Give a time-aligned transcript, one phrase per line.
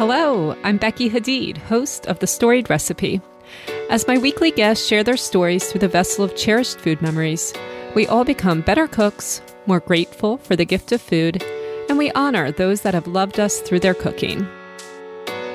[0.00, 3.20] Hello, I'm Becky Hadeed, host of The Storied Recipe.
[3.90, 7.52] As my weekly guests share their stories through the vessel of cherished food memories,
[7.94, 11.44] we all become better cooks, more grateful for the gift of food,
[11.90, 14.48] and we honor those that have loved us through their cooking.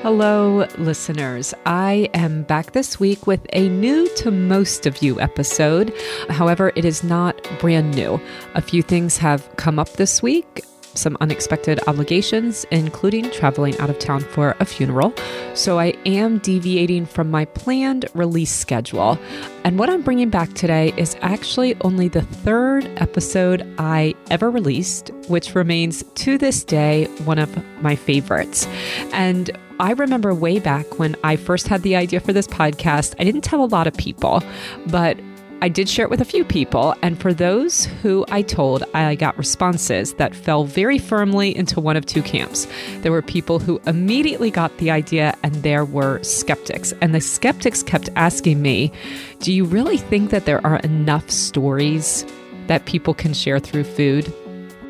[0.02, 1.52] Hello, listeners.
[1.64, 5.92] I am back this week with a new to most of you episode.
[6.28, 8.20] However, it is not brand new.
[8.54, 10.62] A few things have come up this week
[10.96, 15.14] some unexpected obligations, including traveling out of town for a funeral.
[15.54, 19.18] So I am deviating from my planned release schedule.
[19.64, 25.10] And what I'm bringing back today is actually only the third episode I ever released,
[25.28, 28.66] which remains to this day one of my favorites.
[29.12, 33.24] And I remember way back when I first had the idea for this podcast, I
[33.24, 34.42] didn't tell a lot of people,
[34.86, 35.18] but
[35.62, 39.14] I did share it with a few people, and for those who I told, I
[39.14, 42.66] got responses that fell very firmly into one of two camps.
[43.00, 46.92] There were people who immediately got the idea, and there were skeptics.
[47.00, 48.92] And the skeptics kept asking me,
[49.40, 52.26] Do you really think that there are enough stories
[52.66, 54.30] that people can share through food?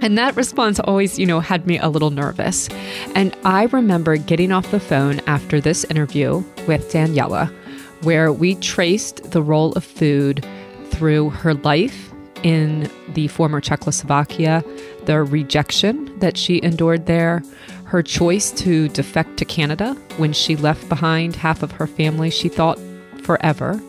[0.03, 2.69] And that response always, you know, had me a little nervous.
[3.15, 7.53] And I remember getting off the phone after this interview with Daniela,
[8.03, 10.45] where we traced the role of food
[10.91, 14.63] through her life in the former Czechoslovakia,
[15.05, 17.43] the rejection that she endured there,
[17.85, 22.49] her choice to defect to Canada when she left behind half of her family she
[22.49, 22.79] thought
[23.23, 23.81] forever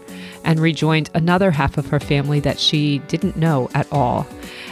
[0.44, 4.26] and rejoined another half of her family that she didn't know at all.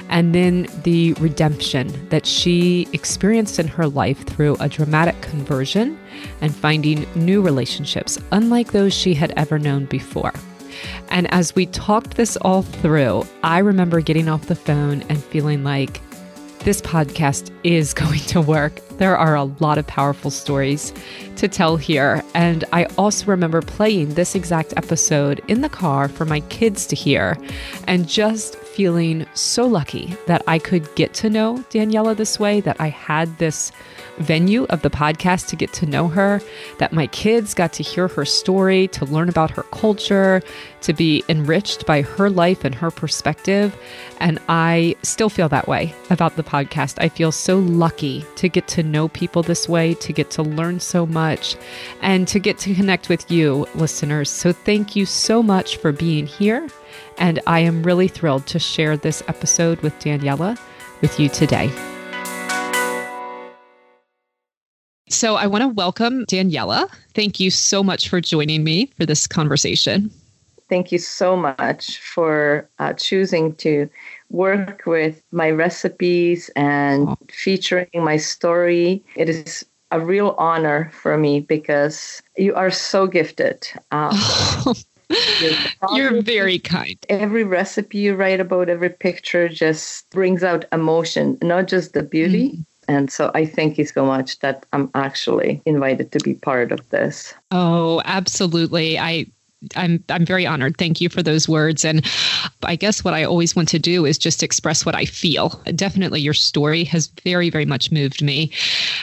[0.09, 6.00] And then the redemption that she experienced in her life through a dramatic conversion
[6.42, 10.34] and finding new relationships, unlike those she had ever known before.
[11.09, 15.64] And as we talked this all through, I remember getting off the phone and feeling
[15.64, 16.02] like
[16.59, 18.76] this podcast is going to work.
[18.98, 20.94] There are a lot of powerful stories
[21.38, 22.23] to tell here.
[22.34, 26.96] And I also remember playing this exact episode in the car for my kids to
[26.96, 27.38] hear
[27.88, 32.75] and just feeling so lucky that I could get to know Daniela this way, that
[32.80, 33.72] I had this
[34.18, 36.41] venue of the podcast to get to know her,
[36.78, 40.41] that my kids got to hear her story, to learn about her culture,
[40.81, 43.75] to be enriched by her life and her perspective.
[44.19, 46.96] And I still feel that way about the podcast.
[47.00, 50.80] I feel so lucky to get to know people this way, to get to learn
[50.80, 51.56] so much,
[52.02, 54.30] and to get to connect with you, listeners.
[54.30, 56.68] So thank you so much for being here.
[57.18, 60.59] And I am really thrilled to share this episode with Daniela
[61.02, 61.72] with you today.
[65.09, 66.90] So I want to welcome Daniela.
[67.14, 70.12] Thank you so much for joining me for this conversation.
[70.68, 73.88] Thank you so much for uh, choosing to
[74.32, 79.03] work with my recipes and featuring my story.
[79.16, 83.68] It is a real honor for me because you are so gifted.
[83.92, 84.18] Um,
[85.93, 86.97] You're very kind.
[87.09, 92.51] Every recipe you write about, every picture just brings out emotion, not just the beauty.
[92.51, 96.71] Mm and so I thank you so much that I'm actually invited to be part
[96.71, 97.33] of this.
[97.51, 98.99] Oh, absolutely.
[98.99, 99.25] I
[99.75, 100.77] I'm I'm very honored.
[100.77, 101.83] Thank you for those words.
[101.83, 102.05] And
[102.63, 105.49] I guess what I always want to do is just express what I feel.
[105.73, 108.51] Definitely your story has very, very much moved me,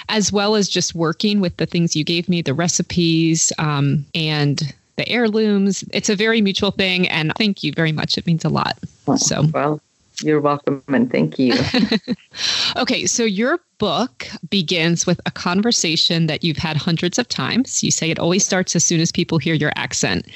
[0.08, 4.72] as well as just working with the things you gave me, the recipes, um, and
[5.02, 5.84] the heirlooms.
[5.92, 7.08] It's a very mutual thing.
[7.08, 8.16] And thank you very much.
[8.16, 8.78] It means a lot.
[9.08, 9.80] Oh, so well,
[10.22, 11.54] you're welcome and thank you.
[12.76, 17.82] okay, so your book begins with a conversation that you've had hundreds of times.
[17.82, 20.26] You say it always starts as soon as people hear your accent.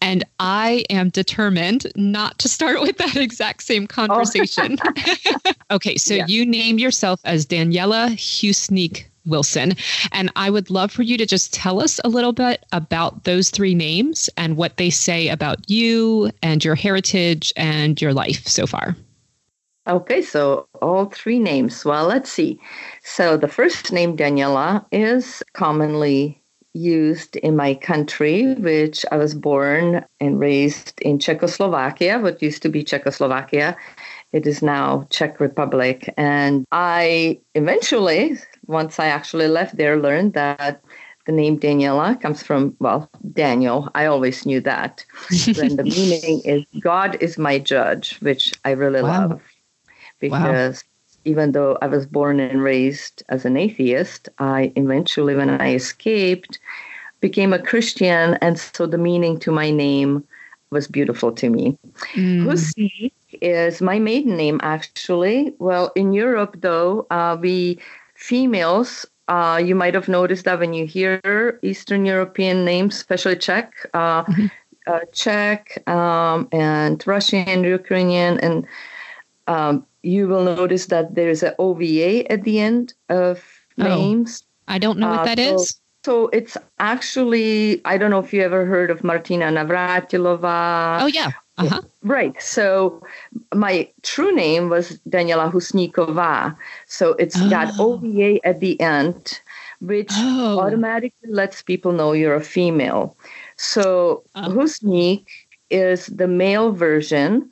[0.00, 3.86] And I am determined not to start with that exact same oh.
[3.88, 4.78] conversation.
[4.84, 5.52] Oh.
[5.72, 6.26] okay, so yeah.
[6.28, 9.74] you name yourself as Daniela Husnik Wilson.
[10.12, 13.50] And I would love for you to just tell us a little bit about those
[13.50, 18.66] three names and what they say about you and your heritage and your life so
[18.66, 18.96] far.
[19.88, 21.84] Okay, so all three names.
[21.84, 22.60] Well, let's see.
[23.02, 26.40] So the first name, Daniela, is commonly
[26.74, 32.68] used in my country, which I was born and raised in Czechoslovakia, what used to
[32.68, 33.76] be Czechoslovakia.
[34.32, 36.12] It is now Czech Republic.
[36.16, 40.82] And I eventually, once I actually left there, learned that
[41.26, 43.88] the name Daniela comes from, well, Daniel.
[43.94, 45.04] I always knew that.
[45.46, 49.28] and the meaning is God is my judge, which I really wow.
[49.28, 49.42] love
[50.22, 51.30] because wow.
[51.30, 56.58] even though I was born and raised as an atheist, I eventually, when I escaped,
[57.20, 58.38] became a Christian.
[58.40, 60.24] And so the meaning to my name
[60.70, 61.76] was beautiful to me.
[62.14, 63.10] Mm.
[63.42, 65.54] is my maiden name, actually.
[65.58, 67.78] Well, in Europe, though, uh, we
[68.22, 73.72] females uh, you might have noticed that when you hear Eastern European names, especially Czech,
[73.94, 74.46] uh, mm-hmm.
[74.86, 78.66] uh, Czech um, and Russian, and Ukrainian, and
[79.46, 83.42] um, you will notice that there's an OVA at the end of
[83.78, 84.44] oh, names.
[84.68, 85.80] I don't know what uh, that so, is.
[86.04, 91.02] So it's actually, I don't know if you ever heard of Martina Navratilova.
[91.02, 91.30] Oh, yeah.
[91.58, 91.82] Uh-huh.
[92.02, 92.40] Right.
[92.40, 93.02] So
[93.54, 96.56] my true name was Daniela Husnikova.
[96.86, 97.50] So it's oh.
[97.50, 99.40] got OVA at the end,
[99.80, 100.58] which oh.
[100.58, 103.16] automatically lets people know you're a female.
[103.56, 104.48] So oh.
[104.48, 105.26] Husnik
[105.70, 107.50] is the male version.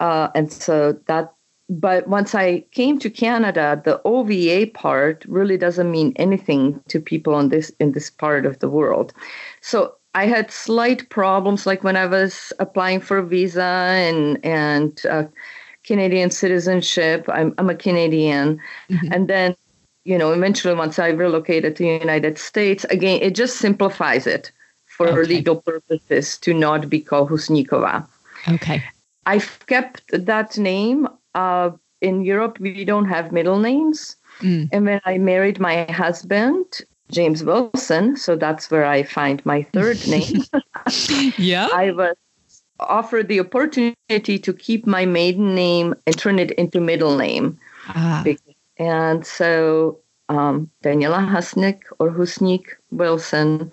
[0.00, 1.32] Uh, and so that
[1.68, 7.34] but once I came to Canada, the OVA part really doesn't mean anything to people
[7.34, 9.14] on this in this part of the world.
[9.60, 15.00] So I had slight problems, like when I was applying for a visa and and
[15.06, 15.24] uh,
[15.84, 17.24] Canadian citizenship.
[17.28, 18.60] I'm I'm a Canadian,
[18.90, 19.12] mm-hmm.
[19.12, 19.56] and then
[20.04, 24.52] you know eventually once I relocated to the United States, again it just simplifies it
[24.86, 25.22] for okay.
[25.22, 28.06] legal purposes to not be called Husnikova.
[28.48, 28.82] Okay.
[29.24, 31.70] I've kept that name uh,
[32.02, 34.16] in Europe, we don't have middle names.
[34.40, 34.68] Mm.
[34.72, 36.80] And when I married my husband,
[37.12, 40.42] James Wilson, so that's where I find my third name.
[41.38, 41.68] yeah.
[41.72, 42.16] I was
[42.80, 47.58] offered the opportunity to keep my maiden name and turn it into middle name.
[47.88, 48.24] Ah.
[48.78, 53.72] And so um, Daniela Husnik or Husnik Wilson.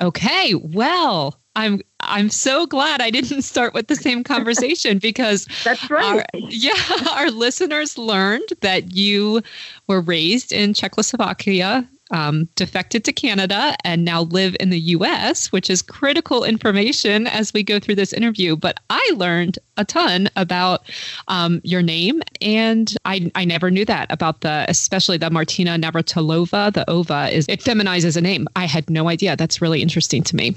[0.00, 5.90] Okay, well, I'm I'm so glad I didn't start with the same conversation because that's
[5.90, 6.04] right.
[6.04, 6.74] Our, yeah,
[7.12, 9.42] our listeners learned that you
[9.88, 15.68] were raised in Czechoslovakia, um, defected to Canada, and now live in the U.S., which
[15.68, 18.56] is critical information as we go through this interview.
[18.56, 20.88] But I learned a ton about
[21.28, 26.72] um, your name, and I I never knew that about the especially the Martina Navratilova.
[26.72, 28.48] The ova is it feminizes a name.
[28.56, 29.36] I had no idea.
[29.36, 30.56] That's really interesting to me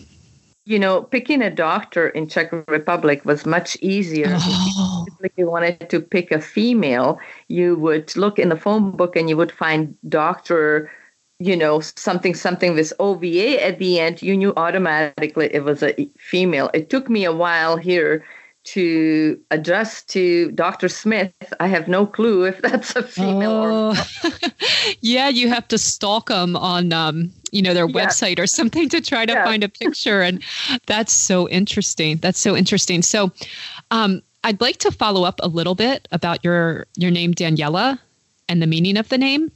[0.69, 4.27] you know, picking a doctor in Czech Republic was much easier.
[4.37, 5.05] Oh.
[5.23, 7.17] If you wanted to pick a female,
[7.47, 10.91] you would look in the phone book and you would find doctor,
[11.39, 14.21] you know, something something with OVA at the end.
[14.21, 16.69] You knew automatically it was a female.
[16.73, 18.25] It took me a while here
[18.65, 20.89] to adjust to Dr.
[20.89, 21.33] Smith.
[21.59, 23.89] I have no clue if that's a female oh.
[23.89, 24.29] or
[25.01, 28.05] yeah, you have to stalk them on um, you know their yeah.
[28.05, 29.45] website or something to try to yeah.
[29.45, 30.43] find a picture and
[30.85, 33.31] that's so interesting that's so interesting so
[33.91, 37.97] um, i'd like to follow up a little bit about your your name daniela
[38.47, 39.51] and the meaning of the name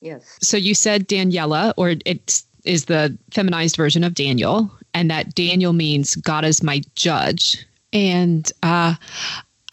[0.00, 5.34] yes so you said daniela or it is the feminized version of daniel and that
[5.34, 8.94] daniel means god is my judge and uh,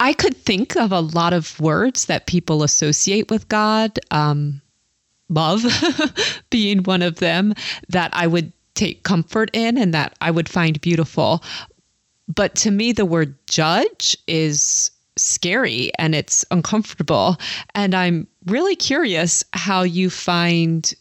[0.00, 4.60] i could think of a lot of words that people associate with god um,
[5.28, 5.64] love
[6.50, 7.54] being one of them
[7.88, 11.42] that I would take comfort in and that I would find beautiful.
[12.32, 17.36] But to me, the word judge is scary and it's uncomfortable.
[17.74, 20.94] And I'm really curious how you find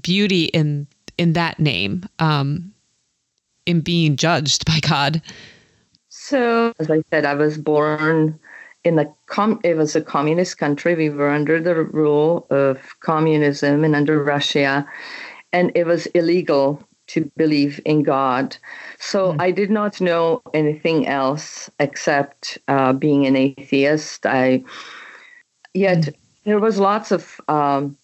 [0.00, 0.86] beauty in
[1.18, 2.72] in that name, um,
[3.66, 5.20] in being judged by God.
[6.08, 8.38] So, as I said, I was born
[8.84, 10.94] in a com- it was a communist country.
[10.94, 14.86] We were under the rule of communism and under Russia,
[15.52, 18.56] and it was illegal to believe in God.
[18.98, 19.40] So mm.
[19.40, 24.24] I did not know anything else except uh, being an atheist.
[24.26, 24.62] I
[25.74, 26.14] yet mm.
[26.44, 27.96] There was lots of um,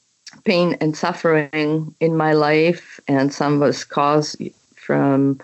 [0.45, 4.41] pain and suffering in my life, and some was caused
[4.77, 5.41] from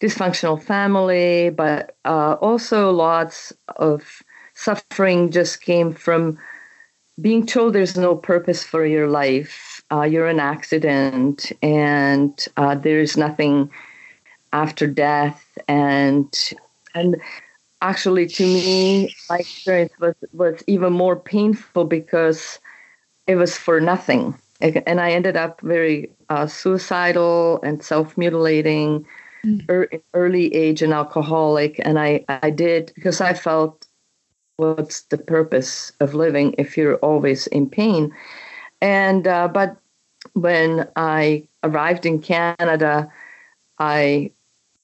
[0.00, 4.22] dysfunctional family, but uh, also lots of
[4.54, 6.38] suffering just came from
[7.20, 9.82] being told there's no purpose for your life.
[9.90, 13.70] Uh, you're an accident, and uh, there's nothing
[14.52, 15.56] after death.
[15.68, 16.54] And
[16.94, 17.16] and
[17.82, 22.58] actually, to me, my experience was was even more painful because
[23.26, 24.34] it was for nothing.
[24.60, 29.06] And I ended up very uh, suicidal and self mutilating.
[29.44, 30.00] Mm.
[30.12, 33.86] early age and alcoholic and I, I did because I felt
[34.56, 38.12] what's the purpose of living if you're always in pain
[38.80, 39.76] and uh, but
[40.32, 43.10] when i arrived in canada
[43.78, 44.30] i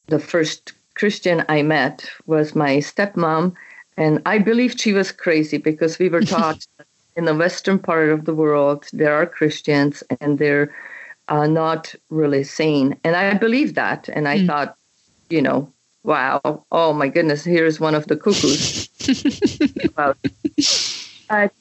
[0.07, 3.55] the first christian i met was my stepmom
[3.97, 6.67] and i believed she was crazy because we were taught
[7.17, 10.75] in the western part of the world there are christians and they're
[11.29, 14.47] uh, not really sane and i believed that and i mm.
[14.47, 14.77] thought
[15.31, 15.69] you know
[16.05, 18.89] wow oh my goodness here's one of the cuckoos.
[21.33, 21.53] But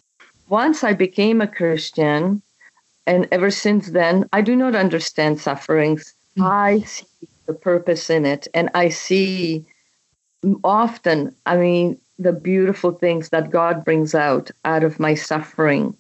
[0.50, 2.42] once I became a Christian,
[3.08, 6.14] and ever since then, I do not understand sufferings.
[6.38, 6.44] Mm-hmm.
[6.44, 7.06] I see
[7.46, 9.66] the purpose in it, and I see
[10.64, 15.96] often, I mean, the beautiful things that God brings out out of my suffering.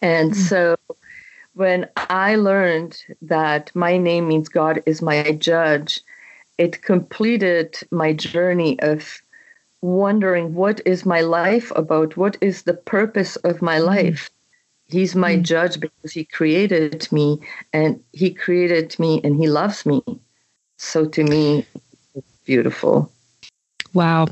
[0.00, 0.40] And mm-hmm.
[0.40, 0.76] so
[1.54, 6.00] when I learned that my name means God is my judge,
[6.58, 9.22] it completed my journey of
[9.80, 12.16] wondering what is my life about?
[12.16, 13.86] What is the purpose of my mm-hmm.
[13.86, 14.30] life?
[14.88, 15.42] He's my mm.
[15.42, 17.40] judge because he created me
[17.72, 20.02] and he created me and he loves me.
[20.82, 21.64] So to me,
[22.14, 23.10] it's beautiful.
[23.94, 24.26] Wow.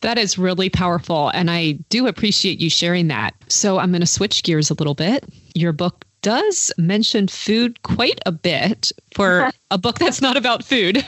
[0.00, 1.28] That is really powerful.
[1.28, 3.34] And I do appreciate you sharing that.
[3.48, 5.24] So I'm going to switch gears a little bit.
[5.54, 11.04] Your book does mention food quite a bit for a book that's not about food,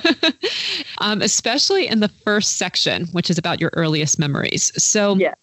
[0.99, 4.71] um, especially in the first section, which is about your earliest memories.
[4.83, 5.35] So, yeah.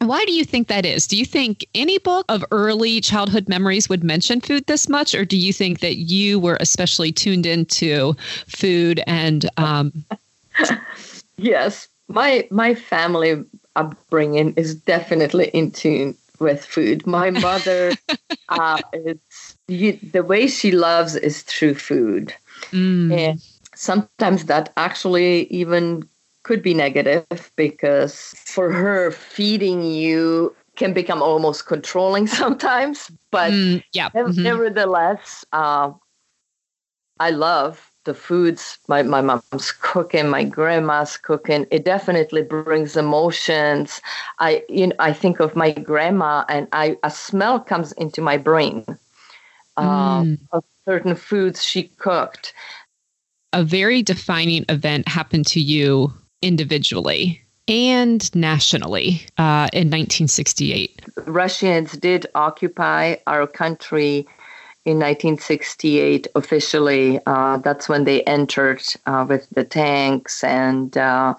[0.00, 1.06] Why do you think that is?
[1.06, 5.24] Do you think any book of early childhood memories would mention food this much, or
[5.24, 8.14] do you think that you were especially tuned into
[8.46, 9.48] food and?
[9.56, 9.92] Um...
[11.36, 13.44] yes, my my family
[13.76, 17.06] upbringing is definitely in tune with food.
[17.06, 17.92] My mother,
[18.48, 22.34] uh, it's you, the way she loves is through food,
[22.70, 23.12] mm.
[23.12, 23.42] and
[23.74, 26.08] sometimes that actually even
[26.48, 33.12] could be negative because for her, feeding you can become almost controlling sometimes.
[33.30, 34.42] But mm, yeah, mm-hmm.
[34.42, 35.92] nevertheless, uh,
[37.20, 41.66] I love the foods my, my mom's cooking, my grandma's cooking.
[41.70, 44.00] It definitely brings emotions.
[44.38, 48.38] I you know I think of my grandma and I a smell comes into my
[48.38, 48.86] brain
[49.76, 50.38] uh, mm.
[50.52, 52.54] of certain foods she cooked.
[53.52, 56.10] A very defining event happened to you
[56.42, 61.02] individually and nationally uh, in 1968.
[61.26, 64.26] Russians did occupy our country
[64.84, 67.20] in 1968 officially.
[67.26, 71.34] Uh, that's when they entered uh, with the tanks and uh,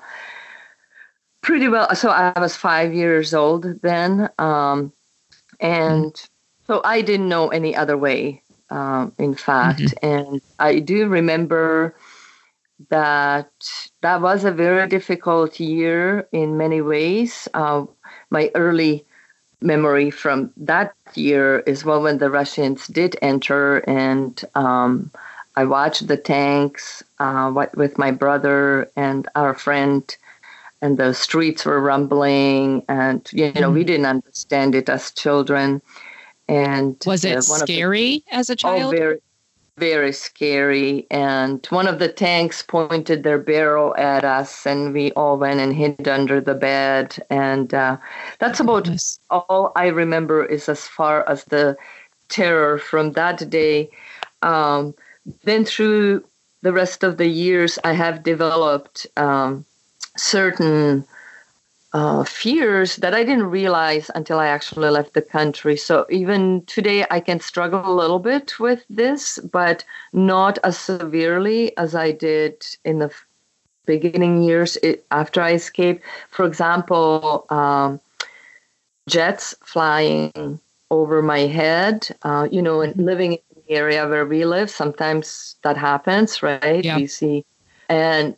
[1.41, 1.93] pretty well.
[1.95, 4.29] So I was five years old then.
[4.37, 4.93] Um,
[5.59, 6.15] and
[6.67, 9.79] so I didn't know any other way, um, in fact.
[9.79, 10.05] Mm-hmm.
[10.05, 11.95] And I do remember
[12.89, 13.51] that
[14.01, 17.47] that was a very difficult year in many ways.
[17.53, 17.85] Uh,
[18.29, 19.05] my early
[19.61, 25.11] memory from that year is well when the Russians did enter, and um,
[25.57, 30.03] I watched the tanks uh, with my brother and our friend,
[30.81, 33.87] and the streets were rumbling, and you know we mm-hmm.
[33.87, 35.81] didn't understand it as children.
[36.47, 38.93] And was it uh, scary the, as a child?
[38.93, 39.19] Oh, very,
[39.79, 41.07] very scary.
[41.09, 45.73] And one of the tanks pointed their barrel at us, and we all went and
[45.73, 47.17] hid under the bed.
[47.29, 47.97] And uh,
[48.39, 49.19] that's about goodness.
[49.29, 51.77] all I remember is as far as the
[52.27, 53.89] terror from that day.
[54.41, 54.93] Um,
[55.43, 56.23] then through
[56.61, 59.65] the rest of the years, I have developed um,
[60.17, 61.05] certain
[61.93, 65.75] uh, fears that I didn't realize until I actually left the country.
[65.75, 71.75] So even today, I can struggle a little bit with this, but not as severely
[71.77, 73.11] as I did in the
[73.85, 74.77] beginning years
[75.09, 76.03] after I escaped.
[76.29, 77.99] For example, um,
[79.07, 80.59] jets flying
[80.91, 85.55] over my head, uh, you know, and living in the area where we live, sometimes
[85.63, 86.85] that happens, right?
[86.85, 86.97] Yeah.
[86.97, 87.45] You see,
[87.89, 88.35] and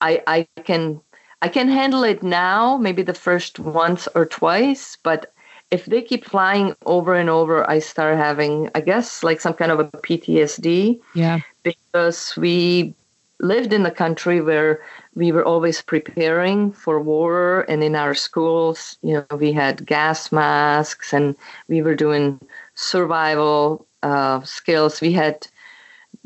[0.00, 1.00] I, I can
[1.42, 5.32] I can handle it now, maybe the first once or twice, but
[5.70, 9.72] if they keep flying over and over, I start having, I guess, like some kind
[9.72, 11.00] of a PTSD.
[11.14, 11.40] Yeah.
[11.62, 12.94] Because we
[13.40, 14.80] lived in a country where
[15.14, 20.30] we were always preparing for war, and in our schools, you know, we had gas
[20.30, 21.34] masks and
[21.68, 22.40] we were doing
[22.74, 25.00] survival uh, skills.
[25.00, 25.46] We had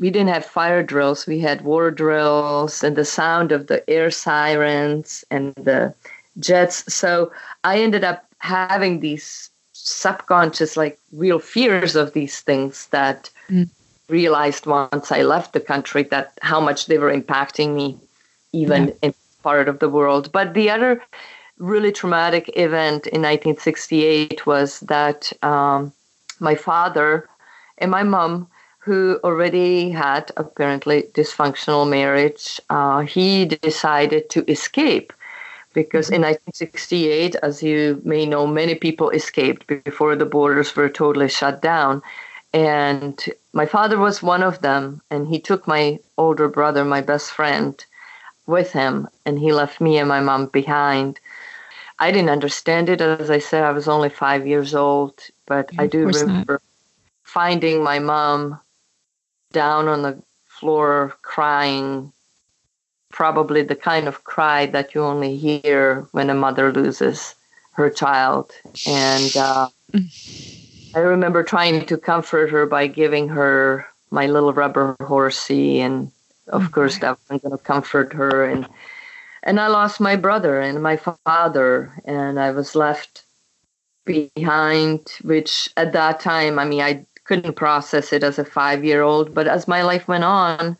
[0.01, 4.11] we didn't have fire drills we had war drills and the sound of the air
[4.11, 5.93] sirens and the
[6.39, 7.31] jets so
[7.63, 13.69] i ended up having these subconscious like real fears of these things that mm.
[14.09, 17.97] realized once i left the country that how much they were impacting me
[18.51, 18.93] even yeah.
[19.03, 21.01] in part of the world but the other
[21.57, 25.93] really traumatic event in 1968 was that um,
[26.39, 27.29] my father
[27.77, 28.47] and my mom
[28.81, 35.13] who already had apparently dysfunctional marriage, uh, he decided to escape
[35.73, 37.45] because in 1968, mm-hmm.
[37.45, 42.01] as you may know, many people escaped before the borders were totally shut down.
[42.53, 43.23] And
[43.53, 47.73] my father was one of them, and he took my older brother, my best friend,
[48.47, 51.19] with him, and he left me and my mom behind.
[51.99, 52.99] I didn't understand it.
[52.99, 55.13] As I said, I was only five years old,
[55.45, 56.53] but yeah, I do remember.
[56.53, 56.61] Not
[57.23, 58.59] finding my mom
[59.51, 62.11] down on the floor crying,
[63.11, 67.35] probably the kind of cry that you only hear when a mother loses
[67.73, 68.51] her child.
[68.87, 69.69] And uh,
[70.95, 76.11] I remember trying to comfort her by giving her my little rubber horsey, and
[76.47, 76.73] of mm-hmm.
[76.73, 78.45] course that wasn't going to comfort her.
[78.45, 78.67] And
[79.43, 83.23] and I lost my brother and my father, and I was left
[84.05, 85.07] behind.
[85.23, 89.33] Which at that time, I mean, I couldn't process it as a five year old.
[89.33, 90.77] But as my life went on,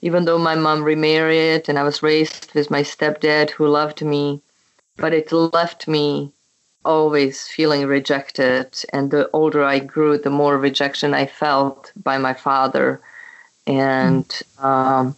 [0.00, 4.40] even though my mom remarried and I was raised with my stepdad who loved me,
[4.96, 6.32] but it left me
[6.86, 8.82] always feeling rejected.
[8.94, 13.02] And the older I grew, the more rejection I felt by my father.
[13.66, 14.24] And
[14.58, 15.14] um,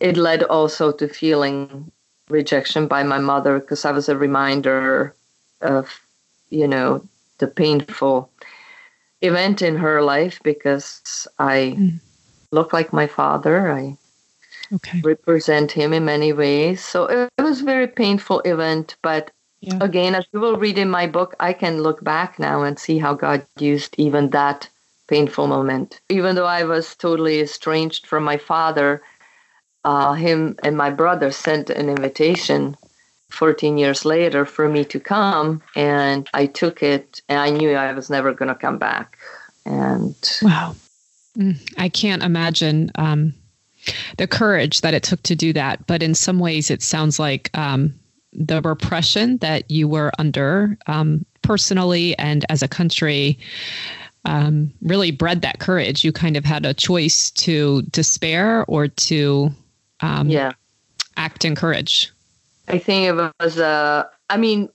[0.00, 1.92] it led also to feeling
[2.28, 5.14] rejection by my mother because I was a reminder
[5.60, 6.00] of,
[6.48, 7.06] you know,
[7.38, 8.28] the painful
[9.22, 12.00] event in her life because I mm.
[12.52, 13.70] look like my father.
[13.70, 13.96] I
[14.74, 15.00] okay.
[15.02, 16.84] represent him in many ways.
[16.84, 19.76] So it, it was a very painful event, but yeah.
[19.82, 22.98] Again, as you will read in my book, I can look back now and see
[22.98, 24.68] how God used even that
[25.06, 26.00] painful moment.
[26.08, 29.02] Even though I was totally estranged from my father,
[29.84, 32.74] uh, him and my brother sent an invitation
[33.30, 37.92] 14 years later for me to come, and I took it, and I knew I
[37.92, 39.18] was never going to come back.
[39.64, 40.74] And wow,
[41.36, 43.34] mm, I can't imagine um,
[44.18, 45.86] the courage that it took to do that.
[45.86, 47.94] But in some ways, it sounds like um,
[48.32, 53.38] the repression that you were under um, personally and as a country
[54.24, 56.04] um, really bred that courage.
[56.04, 59.50] You kind of had a choice to despair or to
[60.00, 60.52] um, yeah.
[61.16, 62.10] act in courage.
[62.70, 64.68] I think it was, uh, I mean,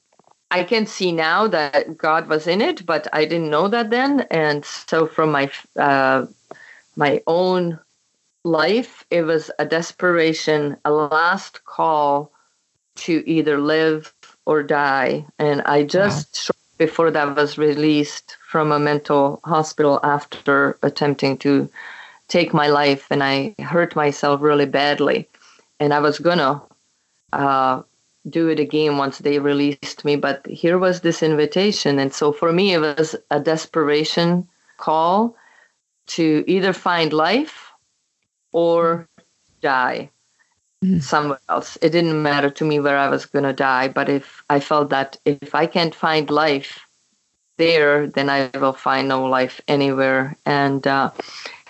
[0.51, 4.21] I can see now that God was in it, but I didn't know that then.
[4.31, 6.25] And so from my, uh,
[6.97, 7.79] my own
[8.43, 12.31] life, it was a desperation, a last call
[12.95, 14.13] to either live
[14.45, 15.25] or die.
[15.39, 16.61] And I just, wow.
[16.77, 21.69] before that, was released from a mental hospital after attempting to
[22.27, 25.27] take my life, and I hurt myself really badly.
[25.79, 26.61] And I was gonna
[27.35, 27.83] uh,
[28.29, 31.99] do it again once they released me, but here was this invitation.
[31.99, 35.35] And so for me, it was a desperation call
[36.07, 37.71] to either find life
[38.51, 39.07] or
[39.61, 40.09] die
[40.83, 41.01] mm.
[41.01, 41.77] somewhere else.
[41.81, 44.89] It didn't matter to me where I was going to die, but if I felt
[44.89, 46.79] that if I can't find life
[47.57, 50.35] there, then I will find no life anywhere.
[50.45, 51.11] And uh,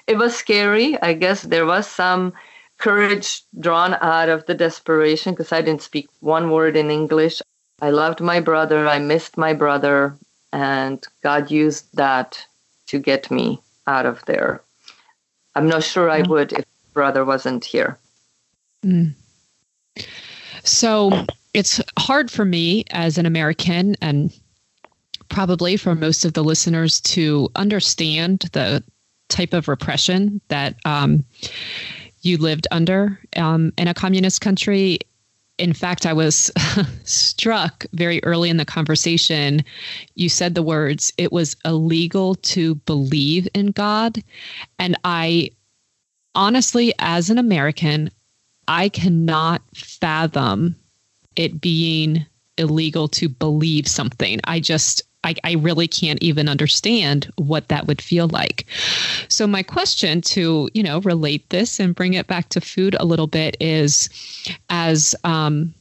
[0.07, 0.99] it was scary.
[1.01, 2.33] I guess there was some
[2.77, 7.41] courage drawn out of the desperation because I didn't speak one word in English.
[7.81, 8.87] I loved my brother.
[8.87, 10.17] I missed my brother.
[10.53, 12.45] And God used that
[12.87, 14.61] to get me out of there.
[15.55, 17.97] I'm not sure I would if brother wasn't here.
[18.85, 19.13] Mm.
[20.63, 24.31] So it's hard for me as an American and
[25.29, 28.83] probably for most of the listeners to understand the
[29.29, 31.23] type of repression that um,
[32.25, 34.99] you lived under um, in a communist country.
[35.57, 36.51] In fact, I was
[37.03, 39.63] struck very early in the conversation.
[40.15, 44.21] You said the words, it was illegal to believe in God.
[44.79, 45.51] And I
[46.33, 48.09] honestly, as an American,
[48.67, 50.75] I cannot fathom
[51.35, 52.25] it being
[52.57, 54.39] illegal to believe something.
[54.45, 58.65] I just, I, I, really can't even understand what that would feel like.
[59.27, 63.05] So my question to, you know, relate this and bring it back to food a
[63.05, 64.09] little bit is
[64.69, 65.73] as, um,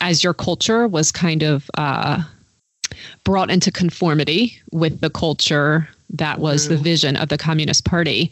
[0.00, 2.22] as your culture was kind of, uh,
[3.24, 8.30] brought into conformity with the culture that was the vision of the Communist Party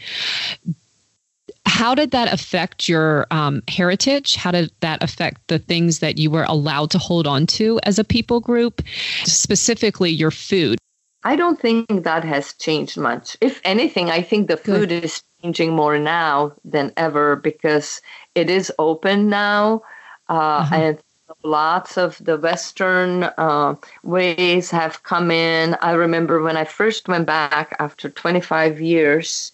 [1.66, 4.35] how did that affect your um, heritage?
[4.35, 7.98] How did that affect the things that you were allowed to hold on to as
[7.98, 8.83] a people group,
[9.25, 10.79] specifically your food?
[11.25, 13.37] I don't think that has changed much.
[13.40, 15.05] If anything, I think the food Good.
[15.05, 18.03] is changing more now than ever because
[18.35, 19.83] it is open now.
[20.29, 20.75] Uh, uh-huh.
[20.75, 20.98] And
[21.44, 25.77] lots of the Western uh, ways have come in.
[25.81, 29.51] I remember when I first went back after 25 years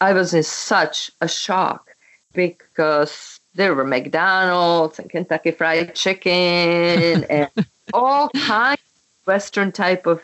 [0.00, 1.94] I was in such a shock
[2.34, 7.50] because there were McDonald's and Kentucky Fried Chicken and
[7.94, 10.22] all kinds of Western type of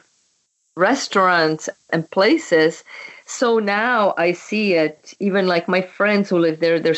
[0.77, 2.85] restaurants and places.
[3.27, 6.95] So now I see it, even like my friends who live there, they're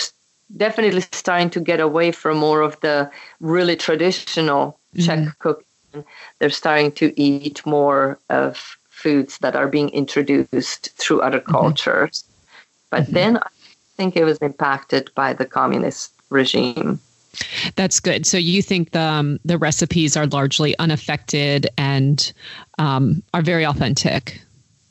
[0.57, 3.11] definitely starting to get away from more of the
[3.41, 5.29] really traditional Czech mm-hmm.
[5.39, 6.05] cooking.
[6.39, 11.53] They're starting to eat more of foods that are being introduced through other mm-hmm.
[11.53, 12.25] cultures.
[12.95, 13.13] But mm-hmm.
[13.13, 13.49] then I
[13.97, 17.01] think it was impacted by the communist regime.
[17.75, 18.25] That's good.
[18.25, 22.33] So you think the um, the recipes are largely unaffected and
[22.79, 24.41] um, are very authentic.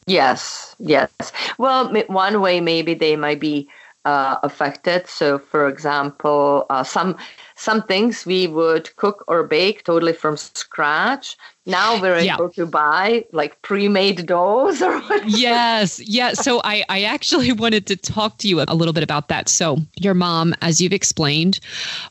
[0.05, 1.09] Yes, yes.
[1.57, 3.69] Well, one way maybe they might be
[4.05, 5.07] uh, affected.
[5.07, 7.17] So, for example, uh, some
[7.55, 11.37] some things we would cook or bake totally from scratch.
[11.65, 12.33] Now we're yeah.
[12.33, 15.23] able to buy like pre-made doughs or whatever.
[15.29, 16.33] Yes, yeah.
[16.33, 19.47] So I I actually wanted to talk to you a little bit about that.
[19.47, 21.59] So your mom, as you've explained,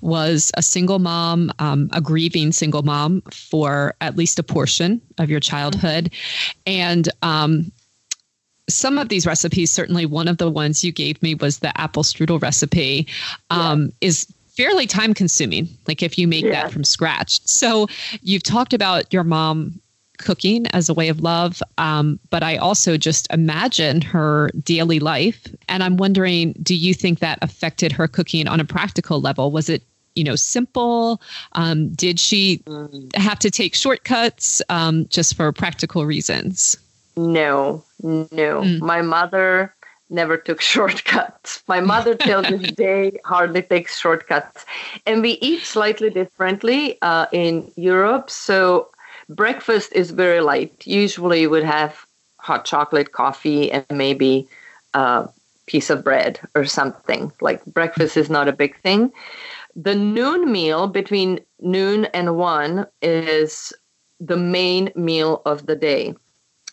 [0.01, 5.29] was a single mom, um, a grieving single mom for at least a portion of
[5.29, 6.11] your childhood,
[6.67, 7.71] and um,
[8.69, 12.03] some of these recipes, certainly one of the ones you gave me was the apple
[12.03, 13.07] strudel recipe,
[13.51, 14.09] um, yeah.
[14.09, 15.69] is fairly time consuming.
[15.89, 16.63] Like if you make yeah.
[16.63, 17.41] that from scratch.
[17.47, 17.89] So
[18.23, 19.81] you've talked about your mom
[20.19, 25.47] cooking as a way of love, um, but I also just imagine her daily life.
[25.69, 29.51] And I'm wondering, do you think that affected her cooking on a practical level?
[29.51, 29.83] Was it
[30.15, 31.23] you know simple
[31.53, 33.17] um, did she mm.
[33.17, 36.77] have to take shortcuts um, just for practical reasons
[37.17, 38.63] no, no.
[38.63, 38.81] Mm.
[38.81, 39.75] My mother
[40.11, 41.63] never took shortcuts.
[41.67, 44.65] My mother till this day hardly takes shortcuts.
[45.07, 48.31] And we eat slightly differently uh, in Europe.
[48.31, 48.89] So
[49.29, 50.87] breakfast is very light.
[50.87, 52.07] Usually you would have
[52.39, 54.49] hot chocolate, coffee, and maybe
[54.95, 55.29] a
[55.67, 57.33] piece of bread or something.
[57.41, 59.13] Like breakfast is not a big thing.
[59.75, 63.73] The noon meal between noon and one is
[64.21, 66.15] the main meal of the day.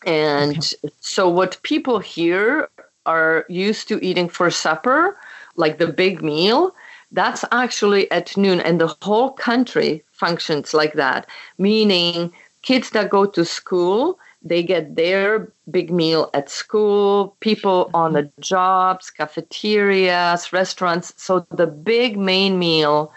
[0.05, 0.93] And okay.
[0.99, 2.69] so, what people here
[3.05, 5.17] are used to eating for supper,
[5.55, 6.73] like the big meal,
[7.12, 8.62] that's actually at noon.
[8.62, 12.31] And the whole country functions like that, meaning
[12.62, 18.23] kids that go to school, they get their big meal at school, people on the
[18.23, 18.41] mm-hmm.
[18.41, 21.13] jobs, cafeterias, restaurants.
[21.17, 23.12] So, the big main meal,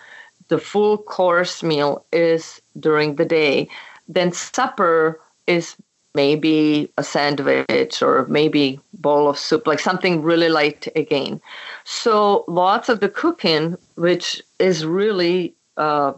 [0.48, 3.68] the full course meal, is during the day.
[4.08, 5.76] Then, supper is
[6.14, 11.40] maybe a sandwich or maybe bowl of soup like something really light again.
[11.84, 16.12] So lots of the cooking which is really uh,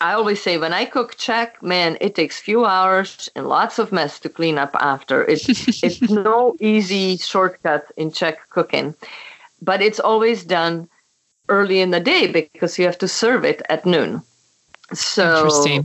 [0.00, 3.90] i always say when i cook czech man it takes few hours and lots of
[3.90, 5.24] mess to clean up after.
[5.24, 8.94] It's it's no easy shortcut in czech cooking
[9.62, 10.88] but it's always done
[11.48, 14.22] early in the day because you have to serve it at noon.
[14.92, 15.84] So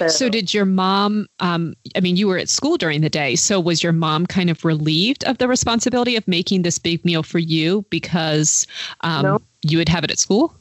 [0.00, 1.26] so, so did your mom?
[1.40, 3.36] Um, I mean, you were at school during the day.
[3.36, 7.22] So was your mom kind of relieved of the responsibility of making this big meal
[7.22, 8.66] for you because
[9.02, 9.42] um, no.
[9.62, 10.54] you would have it at school?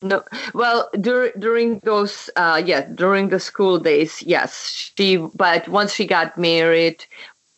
[0.00, 0.22] No,
[0.54, 5.16] well, dur- during those, uh, yeah, during the school days, yes, she.
[5.16, 7.04] But once she got married,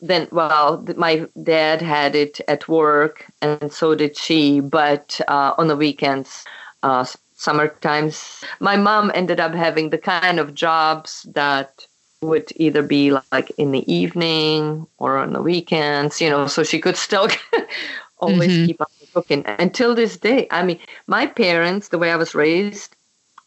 [0.01, 4.61] then well, my dad had it at work, and so did she.
[4.61, 6.47] But uh, on the weekends,
[6.83, 7.05] uh,
[7.41, 8.45] summer times.
[8.61, 11.87] My mom ended up having the kind of jobs that
[12.21, 16.79] would either be like in the evening or on the weekends, you know, so she
[16.79, 17.29] could still
[18.19, 18.67] always mm-hmm.
[18.67, 19.43] keep on cooking.
[19.59, 22.95] Until this day, I mean, my parents, the way I was raised,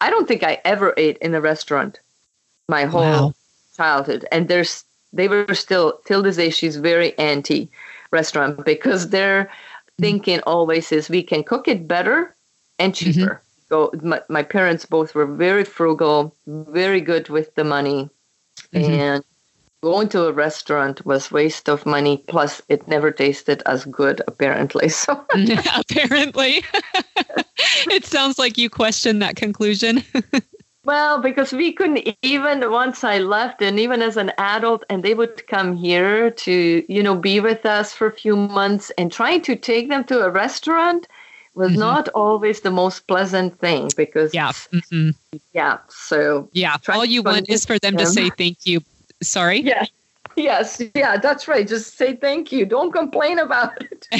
[0.02, 2.00] I don't think I ever ate in a restaurant
[2.68, 3.34] my whole wow.
[3.78, 4.26] childhood.
[4.32, 7.70] And there's they were still till this day she's very anti
[8.10, 10.02] restaurant because their mm-hmm.
[10.02, 12.36] thinking always is we can cook it better
[12.80, 13.12] and mm-hmm.
[13.12, 13.34] cheaper.
[13.36, 13.43] Mm-hmm
[13.74, 18.10] go my, my parents both were very frugal very good with the money.
[18.74, 18.92] Mm-hmm.
[18.92, 19.24] and
[19.84, 24.88] going to a restaurant was waste of money plus it never tasted as good apparently.
[25.02, 25.12] So
[25.82, 26.64] apparently.
[27.98, 30.04] It sounds like you question that conclusion.
[30.86, 35.14] Well because we couldn't even once i left and even as an adult and they
[35.14, 36.56] would come here to
[36.96, 40.26] you know be with us for a few months and trying to take them to
[40.26, 41.08] a restaurant
[41.56, 41.80] was mm-hmm.
[41.80, 45.10] not always the most pleasant thing because yeah mm-hmm.
[45.54, 48.06] yeah so yeah all you want is for them, them.
[48.06, 48.82] to say thank you.
[49.22, 49.60] Sorry?
[49.60, 49.86] Yeah
[50.36, 54.08] yes yeah that's right just say thank you don't complain about it.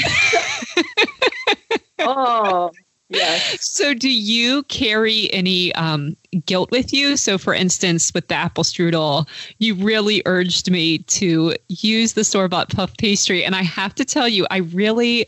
[2.00, 2.70] Oh
[3.10, 3.68] Yes.
[3.68, 7.16] So, do you carry any um, guilt with you?
[7.16, 12.48] So, for instance, with the apple strudel, you really urged me to use the store
[12.48, 13.44] bought puff pastry.
[13.44, 15.26] And I have to tell you, I really,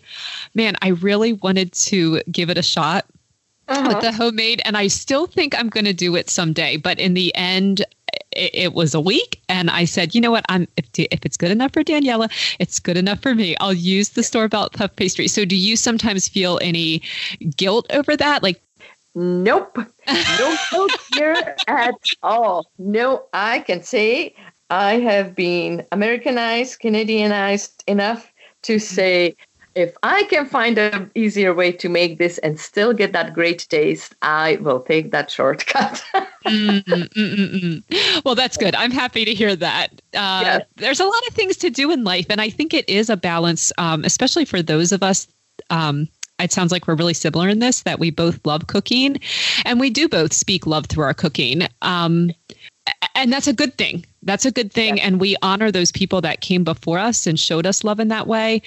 [0.54, 3.06] man, I really wanted to give it a shot.
[3.68, 3.88] Uh-huh.
[3.88, 6.76] With the homemade, and I still think I'm going to do it someday.
[6.76, 7.84] But in the end,
[8.32, 11.36] it, it, was a week and I said, you know what, I'm if, if it's
[11.36, 13.56] good enough for Daniela, it's good enough for me.
[13.60, 15.28] I'll use the store bought puff pastry.
[15.28, 17.02] So do you sometimes feel any
[17.56, 18.42] guilt over that?
[18.42, 18.60] Like
[19.14, 19.78] Nope.
[20.38, 22.70] No guilt here at all.
[22.78, 24.34] No, I can say
[24.70, 28.94] I have been Americanized, Canadianized enough to mm-hmm.
[28.94, 29.36] say
[29.76, 33.66] if I can find an easier way to make this and still get that great
[33.68, 36.02] taste, I will take that shortcut.
[36.14, 38.74] mm, mm, mm, mm, well, that's good.
[38.74, 39.92] I'm happy to hear that.
[40.14, 40.66] Uh, yes.
[40.76, 43.18] There's a lot of things to do in life, and I think it is a
[43.18, 45.28] balance, um, especially for those of us.
[45.68, 46.08] Um,
[46.38, 49.18] it sounds like we're really similar in this that we both love cooking,
[49.66, 51.68] and we do both speak love through our cooking.
[51.82, 52.30] Um,
[53.14, 54.04] and that's a good thing.
[54.22, 54.98] That's a good thing.
[54.98, 55.06] Yeah.
[55.06, 58.26] And we honor those people that came before us and showed us love in that
[58.26, 58.62] way.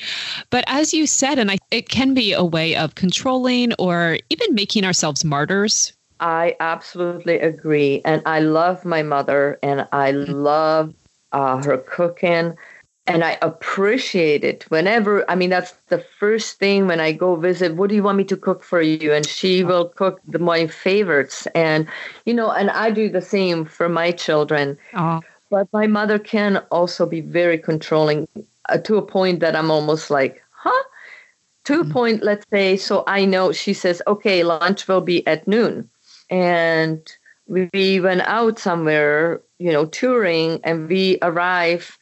[0.50, 4.56] But as you said, and I, it can be a way of controlling or even
[4.56, 5.94] making ourselves martyrs.
[6.20, 8.02] I absolutely agree.
[8.04, 10.94] And I love my mother and I love
[11.32, 12.58] uh, her cooking
[13.10, 15.30] and I appreciate it whenever.
[15.30, 17.76] I mean, that's the first thing when I go visit.
[17.76, 19.12] What do you want me to cook for you?
[19.12, 21.88] And she will cook the, my favorites, and
[22.26, 24.78] you know, and I do the same for my children.
[24.94, 25.22] Oh.
[25.50, 28.28] But my mother can also be very controlling
[28.70, 30.84] uh, to a point that I'm almost like, huh?
[31.66, 31.92] To a mm.
[31.92, 32.78] point, let's say.
[32.78, 35.90] So I know she says, okay, lunch will be at noon,
[36.30, 37.02] and
[37.48, 41.98] we went out somewhere, you know, touring, and we arrive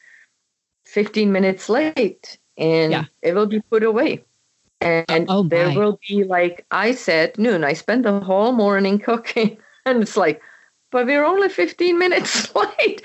[0.88, 3.04] 15 minutes late and yeah.
[3.22, 4.24] it will be put away.
[4.80, 7.64] And oh, there will be, like I said, noon.
[7.64, 9.58] I spent the whole morning cooking.
[9.84, 10.40] And it's like,
[10.90, 13.02] but we're only 15 minutes late.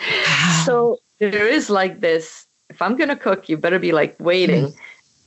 [0.65, 4.67] so there is like this if I'm going to cook, you better be like waiting.
[4.67, 4.75] Mm.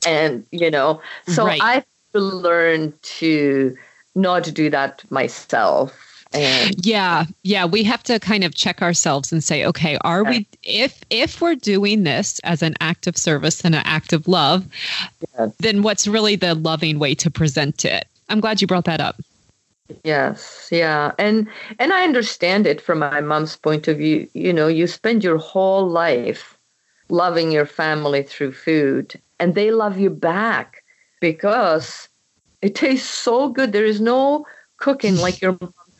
[0.05, 1.61] And, you know, so right.
[1.61, 3.75] I have to learn to
[4.15, 9.43] not do that myself and yeah, yeah, we have to kind of check ourselves and
[9.43, 13.75] say, okay, are we if if we're doing this as an act of service and
[13.75, 14.65] an act of love,
[15.37, 15.53] yes.
[15.59, 18.07] then what's really the loving way to present it?
[18.29, 19.19] I'm glad you brought that up.
[20.03, 21.13] Yes, yeah.
[21.17, 21.47] And
[21.79, 24.27] and I understand it from my mom's point of view.
[24.33, 26.57] You know, you spend your whole life
[27.09, 30.83] loving your family through food and they love you back
[31.21, 32.09] because
[32.61, 33.71] it tastes so good.
[33.71, 34.45] There is no
[34.77, 35.57] cooking like your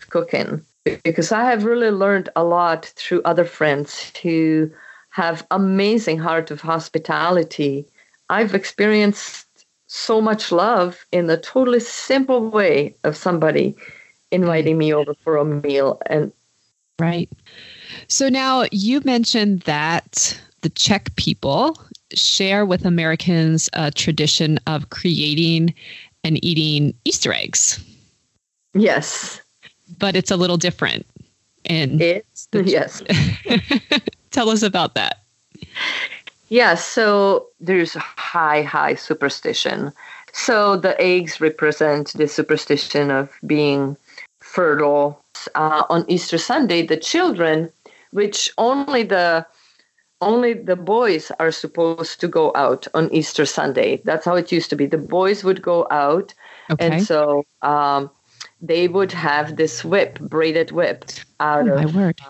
[0.10, 0.64] cooking
[1.04, 4.72] because I have really learned a lot through other friends who
[5.10, 7.86] have amazing heart of hospitality.
[8.30, 9.48] I've experienced
[9.88, 13.76] so much love in the totally simple way of somebody
[14.32, 16.32] inviting me over for a meal and
[17.00, 17.30] right.
[18.08, 21.80] So now you mentioned that the Czech people
[22.14, 25.74] share with Americans a tradition of creating
[26.24, 27.84] and eating Easter eggs.
[28.74, 29.42] Yes
[30.00, 31.06] but it's a little different.
[31.66, 33.04] And it's the, yes.
[34.32, 35.20] Tell us about that.
[36.50, 39.92] Yeah, so there's high, high superstition.
[40.32, 43.98] So the eggs represent the superstition of being
[44.40, 45.22] fertile.
[45.56, 47.72] Uh, on Easter Sunday, the children,
[48.12, 49.46] which only the
[50.20, 54.02] only the boys are supposed to go out on Easter Sunday.
[54.04, 54.88] That's how it used to be.
[54.88, 56.34] The boys would go out,
[56.72, 56.88] okay.
[56.88, 58.10] and so um,
[58.62, 61.06] they would have this whip, braided whip,
[61.40, 62.22] out oh, of my word.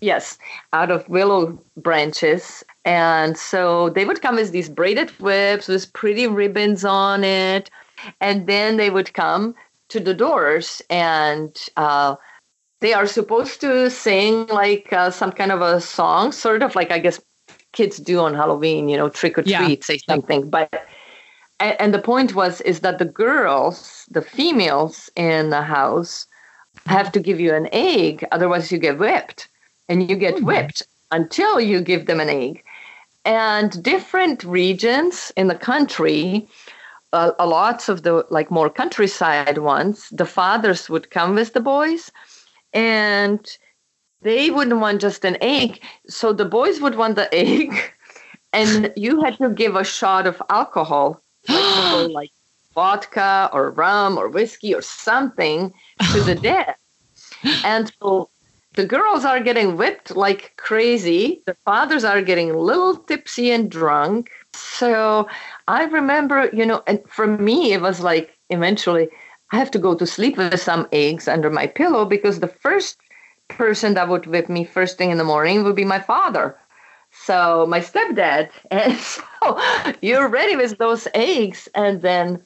[0.00, 0.38] yes,
[0.72, 2.62] out of willow branches.
[2.84, 7.70] And so they would come with these braided whips with pretty ribbons on it.
[8.20, 9.54] And then they would come
[9.88, 12.16] to the doors and uh,
[12.80, 16.90] they are supposed to sing like uh, some kind of a song, sort of like
[16.90, 17.20] I guess
[17.72, 19.76] kids do on Halloween, you know, trick or treat, yeah.
[19.84, 20.48] say something.
[20.48, 20.86] But
[21.60, 26.26] and, and the point was is that the girls, the females in the house,
[26.86, 29.48] have to give you an egg, otherwise you get whipped,
[29.88, 32.64] and you get oh whipped until you give them an egg.
[33.24, 36.48] And different regions in the country,
[37.12, 41.60] uh, a lots of the like more countryside ones, the fathers would come with the
[41.60, 42.10] boys,
[42.72, 43.46] and
[44.22, 47.74] they wouldn't want just an egg, so the boys would want the egg,
[48.52, 51.66] and you had to give a shot of alcohol like,
[52.14, 52.30] like
[52.74, 55.72] vodka or rum or whiskey or something
[56.10, 56.78] to the death.
[57.62, 58.30] And so
[58.76, 61.42] the girls are getting whipped like crazy.
[61.46, 64.30] The fathers are getting a little tipsy and drunk.
[64.54, 65.28] So
[65.68, 69.08] I remember, you know, and for me, it was like eventually
[69.52, 72.98] I have to go to sleep with some eggs under my pillow because the first
[73.48, 76.56] person that would whip me first thing in the morning would be my father.
[77.12, 79.22] So my stepdad, and so
[80.02, 82.42] you're ready with those eggs, and then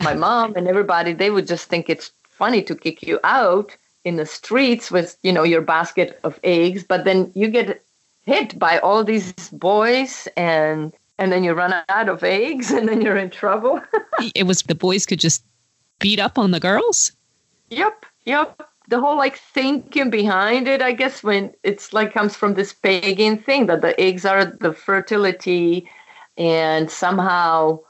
[0.00, 4.16] my mom and everybody they would just think it's funny to kick you out in
[4.16, 7.82] the streets with you know your basket of eggs, but then you get
[8.22, 13.00] hit by all these boys and and then you run out of eggs and then
[13.00, 13.80] you're in trouble.
[14.34, 15.44] it was the boys could just
[15.98, 17.12] beat up on the girls.
[17.70, 18.68] Yep, yep.
[18.88, 23.38] The whole like thinking behind it, I guess, when it's like comes from this pagan
[23.38, 25.88] thing that the eggs are the fertility
[26.36, 27.80] and somehow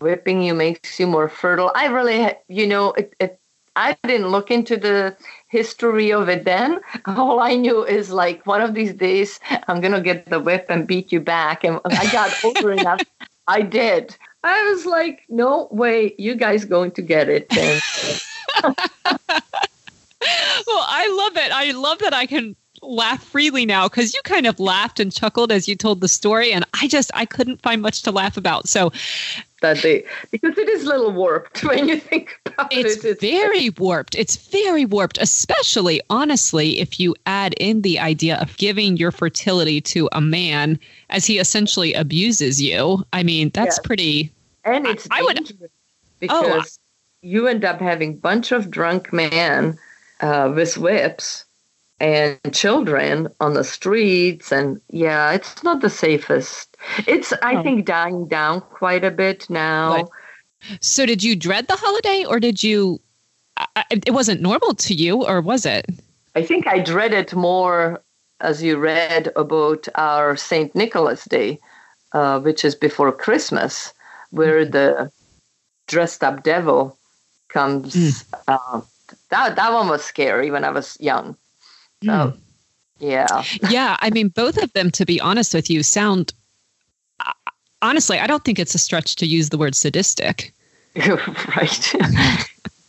[0.00, 1.72] whipping you makes you more fertile.
[1.74, 3.40] I really, you know, it, it
[3.76, 5.16] I didn't look into the
[5.48, 6.80] history of it then.
[7.06, 10.86] All I knew is like one of these days I'm gonna get the whip and
[10.86, 11.64] beat you back.
[11.64, 13.02] And I got older enough.
[13.46, 14.16] I did.
[14.42, 17.46] I was like, no way, you guys going to get it.
[20.66, 21.52] well, I love it.
[21.52, 25.50] I love that I can laugh freely now because you kind of laughed and chuckled
[25.50, 28.68] as you told the story, and I just I couldn't find much to laugh about.
[28.68, 28.92] So
[29.60, 33.04] that they because it is a little warped when you think about it's it.
[33.04, 34.14] It's very warped.
[34.14, 39.80] It's very warped, especially honestly if you add in the idea of giving your fertility
[39.80, 40.78] to a man
[41.10, 43.04] as he essentially abuses you.
[43.12, 43.80] I mean, that's yes.
[43.84, 44.32] pretty.
[44.64, 45.70] And it's I, I would
[46.20, 46.82] because oh,
[47.22, 49.78] you end up having bunch of drunk men
[50.20, 51.44] uh, with whips
[52.00, 57.62] and children on the streets and yeah it's not the safest it's i oh.
[57.62, 60.08] think dying down quite a bit now
[60.80, 63.00] so did you dread the holiday or did you
[63.90, 65.86] it wasn't normal to you or was it
[66.34, 68.02] i think i dread it more
[68.40, 71.58] as you read about our saint nicholas day
[72.12, 73.94] uh, which is before christmas
[74.30, 74.72] where mm-hmm.
[74.72, 75.12] the
[75.86, 76.98] dressed up devil
[77.48, 78.24] comes mm.
[78.48, 78.80] uh,
[79.34, 81.36] that, that one was scary when i was young
[82.08, 82.38] Oh, mm.
[82.98, 83.44] yeah.
[83.70, 83.96] yeah.
[84.00, 86.32] I mean, both of them, to be honest with you, sound
[87.20, 87.32] uh,
[87.82, 90.52] honestly, I don't think it's a stretch to use the word sadistic.
[90.96, 91.94] right.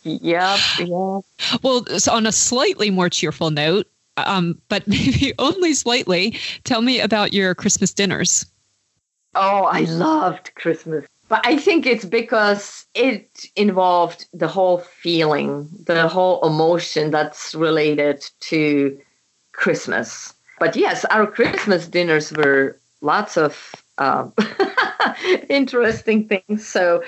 [0.02, 0.58] yeah.
[0.78, 1.20] Yeah.
[1.62, 7.00] Well, so on a slightly more cheerful note, um, but maybe only slightly, tell me
[7.00, 8.46] about your Christmas dinners.
[9.34, 11.04] Oh, I loved Christmas.
[11.28, 18.24] But I think it's because it involved the whole feeling, the whole emotion that's related
[18.40, 18.98] to
[19.52, 20.34] Christmas.
[20.60, 24.28] But yes, our Christmas dinners were lots of uh,
[25.48, 26.66] interesting things.
[26.66, 27.02] So,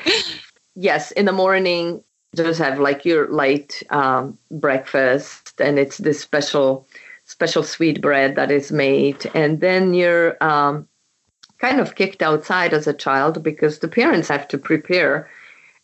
[0.74, 2.02] yes, in the morning,
[2.34, 6.86] just have like your light um, breakfast, and it's this special,
[7.24, 10.86] special sweet bread that is made, and then you're um,
[11.58, 15.28] kind of kicked outside as a child because the parents have to prepare.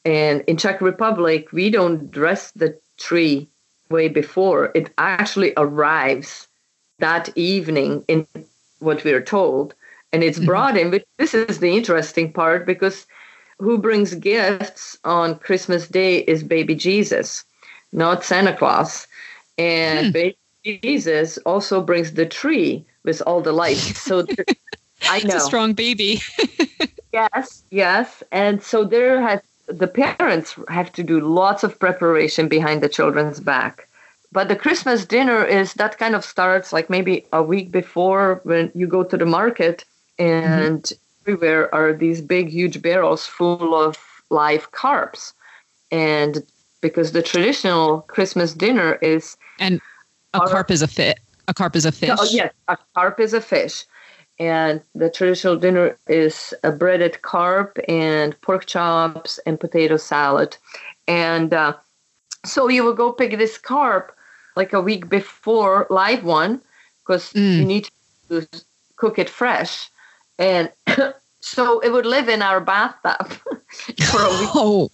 [0.05, 3.49] And in Czech Republic, we don't dress the tree
[3.91, 6.49] way before it actually arrives
[6.99, 8.27] that evening in
[8.79, 9.75] what we're told
[10.13, 10.47] and it's mm-hmm.
[10.47, 13.07] brought in but this is the interesting part because
[13.59, 17.45] who brings gifts on christmas day is baby jesus
[17.93, 19.07] not santa claus
[19.59, 20.13] and hmm.
[20.13, 24.25] baby jesus also brings the tree with all the lights so
[25.09, 26.21] i know it's a strong baby
[27.13, 32.83] yes yes and so there has the parents have to do lots of preparation behind
[32.83, 33.89] the children's back
[34.35, 38.69] but the Christmas dinner is that kind of starts like maybe a week before when
[38.75, 39.85] you go to the market
[40.19, 41.23] and mm-hmm.
[41.23, 43.97] everywhere are these big, huge barrels full of
[44.31, 45.35] live carps.
[45.93, 46.43] And
[46.81, 49.37] because the traditional Christmas dinner is.
[49.61, 49.81] And
[50.35, 51.21] a carp, carp is a fit.
[51.47, 52.11] A carp is a fish.
[52.19, 53.85] Oh, yes, a carp is a fish.
[54.39, 60.57] And the traditional dinner is a breaded carp and pork chops and potato salad.
[61.07, 61.75] And uh,
[62.45, 64.17] so you will go pick this carp
[64.57, 66.61] like a week before live one
[67.03, 67.59] because mm.
[67.59, 67.89] you need
[68.29, 68.47] to
[68.97, 69.89] cook it fresh.
[70.39, 70.71] And
[71.41, 74.51] so it would live in our bathtub for a week.
[74.55, 74.91] Oh.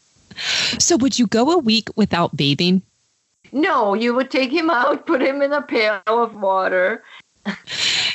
[0.79, 2.83] So would you go a week without bathing?
[3.53, 7.03] No, you would take him out, put him in a pail of water.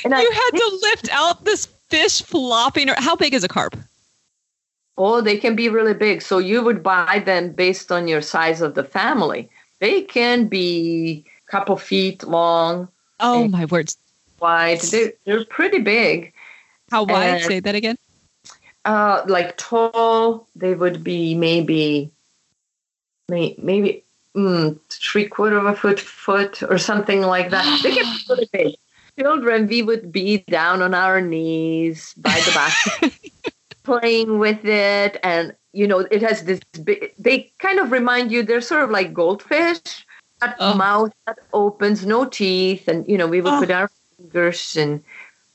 [0.04, 2.88] And you I, had to lift out this fish flopping.
[2.88, 3.76] How big is a carp?
[4.98, 6.22] Oh, they can be really big.
[6.22, 9.48] So you would buy them based on your size of the family.
[9.78, 12.88] They can be a couple feet long.
[13.20, 13.98] Oh my words!
[14.40, 14.80] Wide.
[14.80, 16.32] They're, they're pretty big.
[16.90, 17.26] How wide?
[17.26, 17.98] And, Say that again.
[18.84, 22.10] Uh, like tall, they would be maybe,
[23.28, 24.04] maybe
[24.36, 27.64] mm, three quarter of a foot, foot or something like that.
[27.82, 28.74] they can get really big.
[29.18, 33.12] Children, we would be down on our knees by the back,
[33.82, 36.60] playing with it, and you know, it has this.
[36.84, 38.42] Big, they kind of remind you.
[38.42, 40.04] They're sort of like goldfish
[40.40, 40.74] that oh.
[40.74, 43.60] mouth that opens, no teeth, and you know we would oh.
[43.60, 45.02] put our fingers and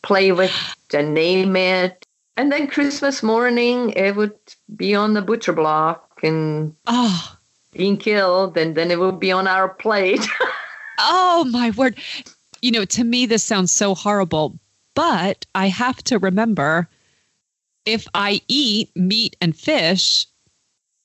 [0.01, 0.53] play with
[0.93, 2.05] and name it.
[2.37, 4.37] And then Christmas morning, it would
[4.75, 7.37] be on the butcher block and oh.
[7.73, 10.25] being killed, and then it would be on our plate.
[10.99, 11.97] oh my word!
[12.61, 14.57] You know, to me, this sounds so horrible,
[14.95, 16.87] but I have to remember
[17.85, 20.27] if I eat meat and fish,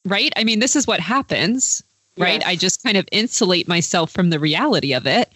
[0.05, 0.33] right?
[0.37, 1.83] I mean, this is what happens
[2.19, 2.41] right?
[2.41, 2.49] Yes.
[2.49, 5.33] I just kind of insulate myself from the reality of it.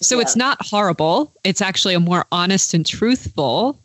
[0.00, 0.28] So yes.
[0.28, 1.32] it's not horrible.
[1.44, 3.78] It's actually a more honest and truthful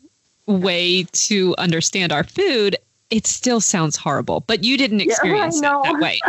[0.46, 2.76] way to understand our food.
[3.10, 6.20] It still sounds horrible, but you didn't experience yeah, it that way.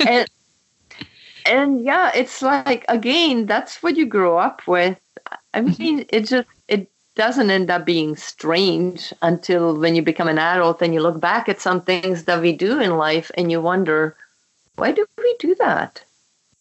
[0.08, 0.28] and,
[1.44, 4.98] and yeah, it's like again, that's what you grow up with.
[5.52, 5.82] I mm-hmm.
[5.82, 10.82] mean, it just it doesn't end up being strange until when you become an adult
[10.82, 14.16] and you look back at some things that we do in life and you wonder,
[14.76, 16.02] why do we do that?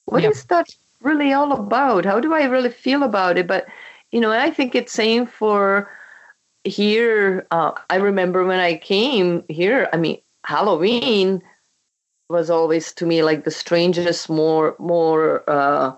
[0.05, 0.31] What yep.
[0.31, 0.67] is that
[1.01, 2.05] really all about?
[2.05, 3.47] How do I really feel about it?
[3.47, 3.65] But
[4.11, 5.89] you know, I think it's same for
[6.63, 7.47] here.
[7.51, 9.89] Uh, I remember when I came here.
[9.91, 11.41] I mean, Halloween
[12.33, 15.93] was always to me like the strangest, more more uh,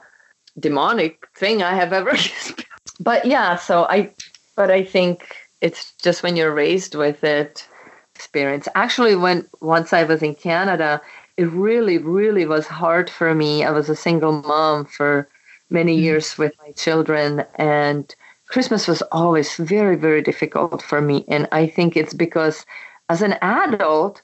[0.60, 2.14] demonic thing I have ever.
[3.00, 4.12] but yeah, so I,
[4.56, 7.68] but I think it's just when you're raised with it,
[8.14, 8.68] experience.
[8.76, 11.02] Actually, when once I was in Canada,
[11.38, 13.64] it really, really was hard for me.
[13.64, 15.28] I was a single mom for
[15.70, 16.02] many mm.
[16.02, 18.16] years with my children, and
[18.48, 21.26] Christmas was always very, very difficult for me.
[21.28, 22.66] And I think it's because
[23.10, 24.22] as an adult,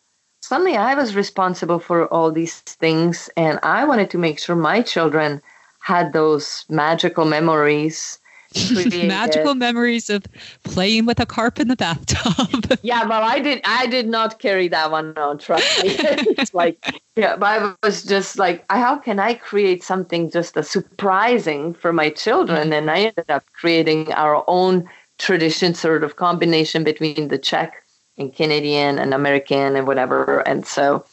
[0.51, 4.81] suddenly I was responsible for all these things, and I wanted to make sure my
[4.81, 5.41] children
[5.79, 8.19] had those magical memories.
[8.93, 10.25] magical memories of
[10.63, 12.77] playing with a carp in the bathtub.
[12.81, 13.61] yeah, well, I did.
[13.63, 15.37] I did not carry that one on.
[15.37, 15.91] Trust me.
[16.37, 16.75] it's like,
[17.15, 21.93] yeah, but I was just like, how can I create something just a surprising for
[21.93, 22.63] my children?
[22.63, 22.73] Mm-hmm.
[22.73, 24.83] And I ended up creating our own
[25.17, 27.81] tradition, sort of combination between the Czech
[28.22, 30.39] and Canadian and American and whatever.
[30.47, 31.03] And so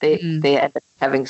[0.00, 0.40] they mm.
[0.40, 1.26] they ended up having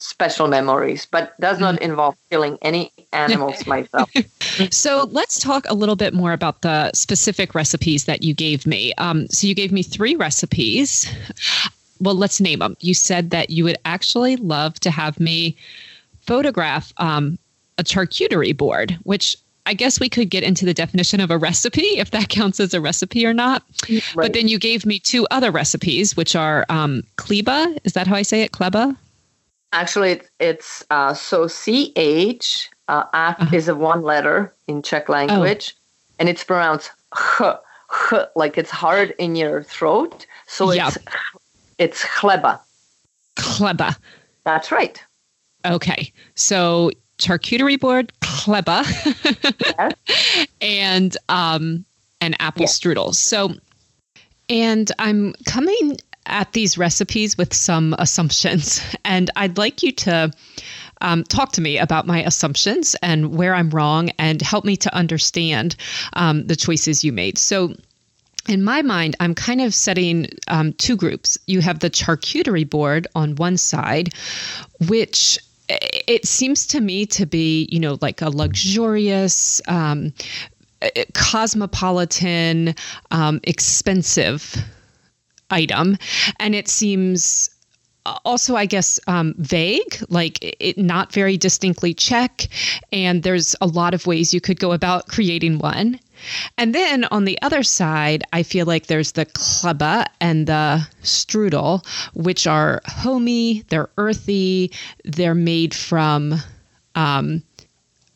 [0.00, 1.80] special memories, but does not mm.
[1.80, 4.10] involve killing any animals myself.
[4.70, 8.94] so let's talk a little bit more about the specific recipes that you gave me.
[8.94, 11.12] Um, so you gave me three recipes.
[12.00, 12.76] Well, let's name them.
[12.80, 15.56] You said that you would actually love to have me
[16.20, 17.38] photograph um,
[17.78, 19.36] a charcuterie board, which
[19.68, 22.72] I guess we could get into the definition of a recipe, if that counts as
[22.72, 23.62] a recipe or not.
[23.88, 24.02] Right.
[24.16, 27.78] But then you gave me two other recipes, which are um, kleba.
[27.84, 28.52] Is that how I say it?
[28.52, 28.96] Kleba?
[29.72, 33.54] Actually, it's, it's uh, so CH uh, uh-huh.
[33.54, 35.80] is a one letter in Czech language, oh.
[36.18, 37.42] and it's pronounced h,
[38.12, 40.26] h, like it's hard in your throat.
[40.46, 40.94] So yep.
[40.96, 40.98] it's
[41.76, 42.58] it's chleba.
[43.36, 43.98] Chleba.
[44.44, 45.04] That's right.
[45.66, 46.10] Okay.
[46.34, 48.84] So charcuterie board, chleba,
[49.78, 50.48] yes.
[50.60, 51.84] and um,
[52.20, 52.78] an apple yes.
[52.78, 53.14] strudel.
[53.14, 53.54] So,
[54.48, 60.32] and I'm coming at these recipes with some assumptions, and I'd like you to
[61.00, 64.94] um, talk to me about my assumptions and where I'm wrong, and help me to
[64.94, 65.76] understand
[66.14, 67.38] um, the choices you made.
[67.38, 67.74] So.
[68.46, 71.36] In my mind, I'm kind of setting um, two groups.
[71.46, 74.14] You have the charcuterie board on one side,
[74.88, 75.38] which
[75.68, 80.12] it seems to me to be, you know, like a luxurious, um,
[81.14, 82.74] cosmopolitan,
[83.10, 84.56] um, expensive
[85.50, 85.98] item.
[86.38, 87.50] And it seems
[88.24, 92.48] also, I guess, um, vague, like it not very distinctly Czech.
[92.92, 96.00] And there's a lot of ways you could go about creating one.
[96.56, 101.84] And then on the other side, I feel like there's the kleba and the strudel,
[102.14, 104.72] which are homey, they're earthy,
[105.04, 106.34] they're made from,
[106.94, 107.42] um,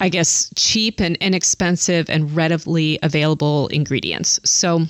[0.01, 4.41] I guess, cheap and inexpensive and readily available ingredients.
[4.45, 4.87] So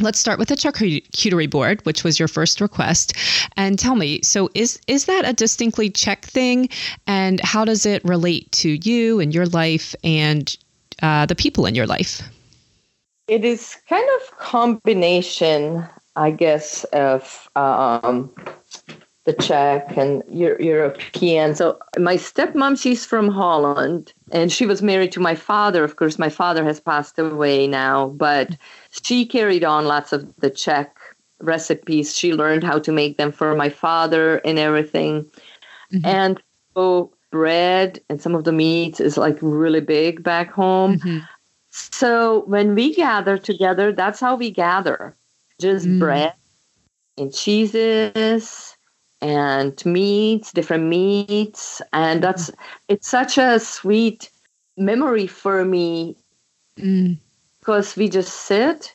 [0.00, 3.14] let's start with the charcuterie board, which was your first request,
[3.56, 4.20] and tell me.
[4.22, 6.68] So, is is that a distinctly Czech thing,
[7.06, 10.56] and how does it relate to you and your life and
[11.02, 12.22] uh, the people in your life?
[13.28, 15.84] It is kind of combination,
[16.16, 18.30] I guess, of um,
[19.24, 21.54] the Czech and European.
[21.54, 25.84] So my stepmom, she's from Holland, and she was married to my father.
[25.84, 28.56] Of course, my father has passed away now, but
[28.90, 30.96] she carried on lots of the Czech
[31.40, 32.16] recipes.
[32.16, 35.30] She learned how to make them for my father and everything.
[35.92, 36.06] Mm-hmm.
[36.06, 36.42] And
[36.74, 40.98] so bread and some of the meat is like really big back home.
[40.98, 41.18] Mm-hmm.
[41.70, 45.16] So when we gather together, that's how we gather.
[45.58, 45.98] Just mm.
[45.98, 46.34] bread
[47.18, 48.76] and cheeses
[49.20, 51.82] and meats, different meats.
[51.92, 52.30] And mm-hmm.
[52.30, 52.50] that's
[52.88, 54.30] it's such a sweet
[54.76, 56.14] memory for me
[56.76, 57.18] mm.
[57.60, 58.94] because we just sit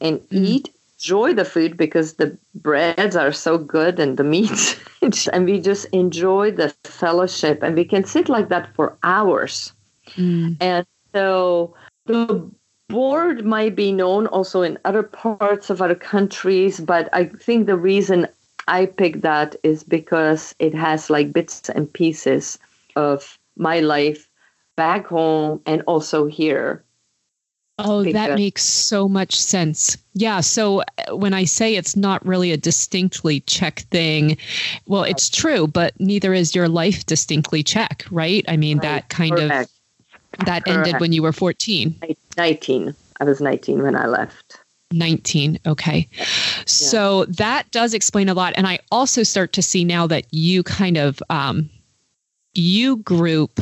[0.00, 0.44] and mm.
[0.44, 0.74] eat,
[1.06, 4.74] enjoy the food because the breads are so good and the meats
[5.32, 9.72] and we just enjoy the fellowship and we can sit like that for hours.
[10.16, 10.56] Mm.
[10.60, 10.84] And
[11.14, 11.76] so
[12.06, 12.50] the
[12.88, 17.78] board might be known also in other parts of other countries, but I think the
[17.78, 18.26] reason
[18.66, 22.58] I picked that is because it has like bits and pieces
[22.96, 24.28] of my life
[24.74, 26.82] back home and also here.
[27.78, 29.98] Oh, that makes so much sense.
[30.14, 30.40] Yeah.
[30.40, 34.38] So uh, when I say it's not really a distinctly Czech thing,
[34.86, 38.44] well, it's true, but neither is your life distinctly Czech, right?
[38.48, 38.82] I mean, right.
[38.82, 39.70] that kind Correct.
[40.38, 40.68] of that Correct.
[40.68, 41.94] ended when you were 14.
[42.38, 42.94] 19.
[43.20, 44.58] I was 19 when I left.
[44.92, 45.58] 19.
[45.66, 46.08] Okay.
[46.12, 46.24] Yeah.
[46.64, 48.54] So that does explain a lot.
[48.56, 51.68] And I also start to see now that you kind of um,
[52.54, 53.60] you group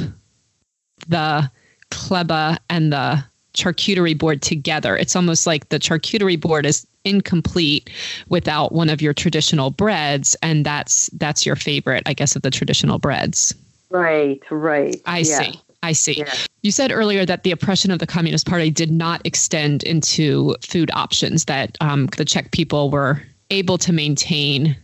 [1.08, 1.50] the
[1.90, 4.96] Chleba and the charcuterie board together.
[4.96, 7.90] It's almost like the charcuterie board is incomplete
[8.28, 12.50] without one of your traditional breads and that's that's your favorite I guess of the
[12.50, 13.54] traditional breads.
[13.90, 15.00] Right, right.
[15.06, 15.24] I yeah.
[15.24, 15.60] see.
[15.82, 16.14] I see.
[16.14, 16.34] Yeah.
[16.62, 20.90] You said earlier that the oppression of the Communist Party did not extend into food
[20.94, 24.74] options, that um, the Czech people were able to maintain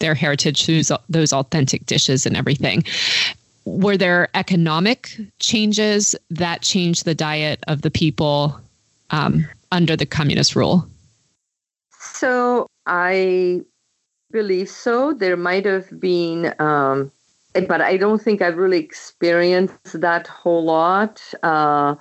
[0.00, 2.84] their heritage, those, those authentic dishes and everything.
[3.76, 8.58] Were there economic changes that changed the diet of the people
[9.10, 10.86] um, under the communist rule?
[11.90, 13.60] So I
[14.30, 15.12] believe so.
[15.12, 17.12] There might have been um,
[17.66, 21.22] but I don't think I've really experienced that whole lot.
[21.42, 21.94] Uh,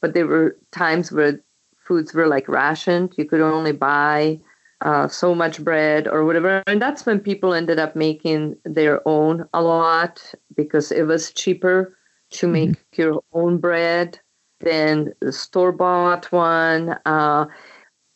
[0.00, 1.40] but there were times where
[1.76, 3.14] foods were like rationed.
[3.16, 4.40] You could only buy
[4.80, 6.62] uh, so much bread or whatever.
[6.66, 11.96] And that's when people ended up making their own a lot because it was cheaper
[12.30, 13.02] to make mm-hmm.
[13.02, 14.18] your own bread
[14.60, 16.98] than the store bought one.
[17.06, 17.46] Uh,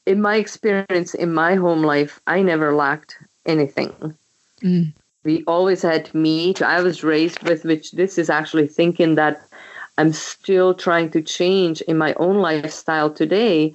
[0.06, 4.16] in my experience in my home life, I never lacked anything.
[4.62, 4.92] Mm
[5.28, 6.62] we always had meat.
[6.62, 9.46] I was raised with which this is actually thinking that
[9.98, 13.74] I'm still trying to change in my own lifestyle today.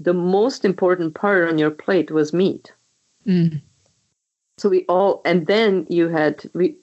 [0.00, 2.72] The most important part on your plate was meat.
[3.26, 3.60] Mm.
[4.58, 6.76] So we all, and then you had we,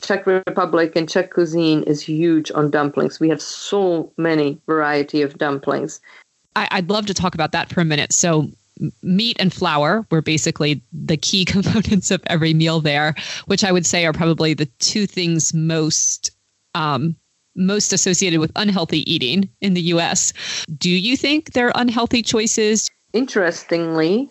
[0.00, 3.20] Czech Republic and Czech cuisine is huge on dumplings.
[3.20, 6.00] We have so many variety of dumplings.
[6.56, 8.12] I, I'd love to talk about that for a minute.
[8.12, 8.48] So
[9.02, 13.14] meat and flour were basically the key components of every meal there,
[13.46, 16.30] which I would say are probably the two things most
[16.74, 17.16] um,
[17.54, 20.32] most associated with unhealthy eating in the U.S.
[20.78, 22.88] Do you think they're unhealthy choices?
[23.12, 24.30] Interestingly,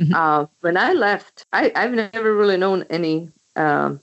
[0.00, 0.14] mm-hmm.
[0.14, 3.30] uh, when I left, I, have never really known any.
[3.56, 4.00] Um,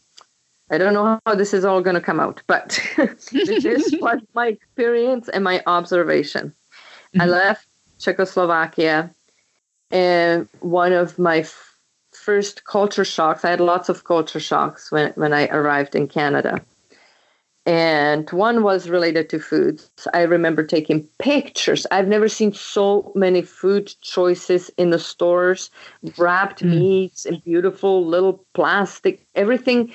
[0.69, 3.29] I don't know how this is all going to come out, but this
[4.01, 6.53] was my experience and my observation.
[7.13, 7.21] Mm-hmm.
[7.21, 7.67] I left
[7.99, 9.13] Czechoslovakia
[9.91, 11.77] and one of my f-
[12.13, 16.61] first culture shocks, I had lots of culture shocks when, when I arrived in Canada.
[17.68, 19.91] And one was related to foods.
[20.16, 21.86] I remember taking pictures.
[21.91, 25.70] I've never seen so many food choices in the stores,
[26.18, 26.80] wrapped mm.
[26.80, 29.93] meats and beautiful little plastic, everything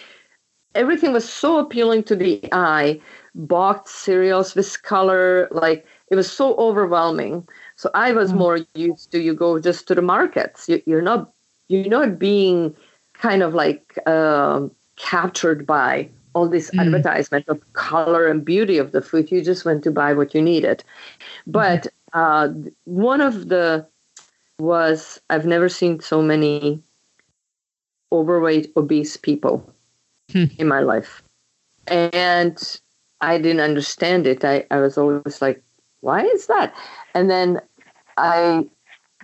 [0.77, 3.01] everything was so appealing to the eye.
[3.35, 7.47] Boxed cereals with color, like it was so overwhelming.
[7.75, 8.37] So I was mm.
[8.37, 10.69] more used to you go just to the markets.
[10.69, 11.33] You, are not
[11.69, 12.77] you're not being
[13.15, 16.81] kind of like uh, captured by all this mm.
[16.81, 19.33] advertisement of color and beauty of the food.
[19.33, 20.85] You just went to buy what you needed.
[21.47, 22.49] But uh,
[22.85, 23.87] one of the
[24.59, 26.83] was I've never seen so many
[28.13, 29.65] overweight, obese people
[30.31, 30.45] hmm.
[30.59, 31.23] in my life.
[31.89, 32.57] And
[33.21, 34.45] I didn't understand it.
[34.45, 35.63] I, I was always like,
[36.01, 36.75] why is that?
[37.15, 37.61] And then
[38.17, 38.67] I,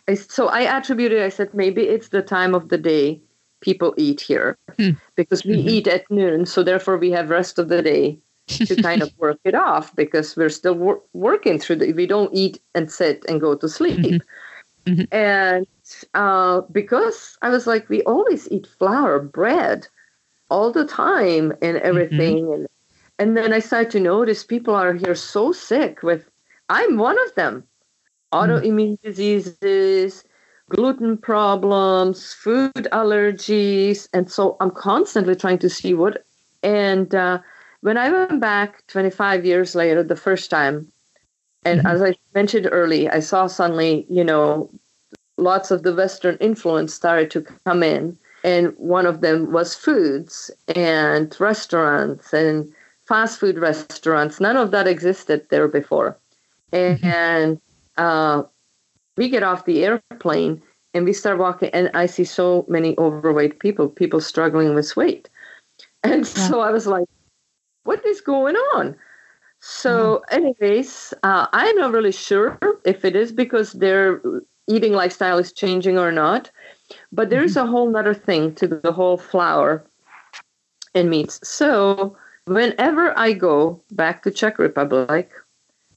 [0.09, 1.23] I so I attributed.
[1.23, 3.21] I said maybe it's the time of the day
[3.63, 4.97] people eat here mm.
[5.17, 5.69] because we mm-hmm.
[5.69, 9.39] eat at noon, so therefore we have rest of the day to kind of work
[9.45, 11.93] it off because we're still wor- working through the.
[11.95, 14.01] We don't eat and sit and go to sleep.
[14.01, 14.91] Mm-hmm.
[14.91, 15.15] Mm-hmm.
[15.15, 15.67] And
[16.15, 19.87] uh, because I was like, we always eat flour, bread,
[20.51, 22.53] all the time, and everything, mm-hmm.
[22.53, 22.69] and
[23.19, 26.29] and then I started to notice people are here so sick with
[26.69, 27.65] I'm one of them.
[28.33, 30.25] Autoimmune diseases,
[30.69, 34.09] gluten problems, food allergies.
[34.13, 36.25] And so I'm constantly trying to see what.
[36.63, 37.41] And uh,
[37.81, 40.91] when I went back 25 years later, the first time,
[41.65, 41.89] and mm-hmm.
[41.89, 44.71] as I mentioned early, I saw suddenly, you know,
[45.37, 48.17] lots of the Western influence started to come in.
[48.45, 52.73] And one of them was foods and restaurants and
[53.07, 54.41] fast food restaurants.
[54.41, 56.19] None of that existed there before.
[56.73, 57.07] Mm-hmm.
[57.07, 57.61] And
[57.97, 58.43] uh,
[59.17, 60.63] we get off the airplane
[60.95, 65.29] and we start walking, and I see so many overweight people, people struggling with weight.
[66.03, 66.49] And yeah.
[66.49, 67.09] so I was like,
[67.85, 68.95] what is going on?
[69.61, 70.45] So, mm-hmm.
[70.45, 74.21] anyways, uh, I'm not really sure if it is because their
[74.69, 76.51] eating lifestyle is changing or not.
[77.11, 77.69] But there's mm-hmm.
[77.69, 79.85] a whole other thing to the whole flour
[80.95, 81.41] and meats.
[81.43, 85.31] So whenever I go back to Czech Republic.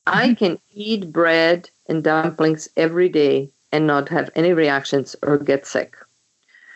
[0.07, 5.65] I can eat bread and dumplings every day and not have any reactions or get
[5.65, 5.95] sick.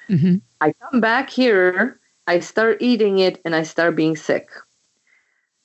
[0.10, 0.38] Mm-hmm.
[0.62, 4.50] I come back here, I start eating it, and I start being sick.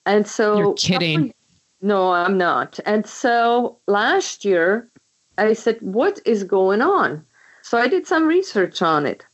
[0.06, 1.32] And so, you're kidding.
[1.80, 2.78] No, I'm not.
[2.86, 4.88] And so last year,
[5.38, 7.24] I said, What is going on?
[7.62, 9.24] So I did some research on it.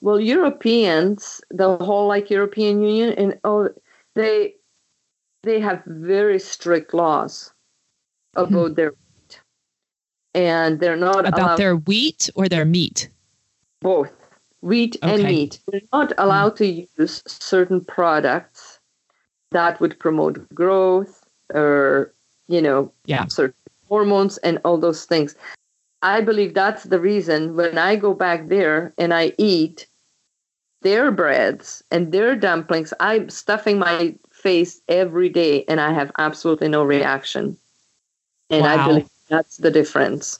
[0.00, 3.70] Well, Europeans, the whole like European Union, and oh,
[4.14, 4.54] they
[5.42, 7.52] they have very strict laws
[8.36, 8.74] about mm-hmm.
[8.74, 9.40] their wheat,
[10.34, 13.08] and they're not about allowed, their wheat or their meat.
[13.80, 14.12] Both
[14.60, 15.14] wheat okay.
[15.14, 15.60] and meat.
[15.70, 16.86] They're not allowed mm-hmm.
[16.96, 18.80] to use certain products
[19.50, 21.24] that would promote growth
[21.54, 22.12] or
[22.48, 23.26] you know yeah.
[23.26, 23.54] certain
[23.88, 25.34] hormones and all those things.
[26.02, 29.86] I believe that's the reason when I go back there and I eat
[30.82, 36.68] their breads and their dumplings, I'm stuffing my face every day and I have absolutely
[36.68, 37.56] no reaction.
[38.50, 38.74] And wow.
[38.74, 40.38] I believe that's the difference.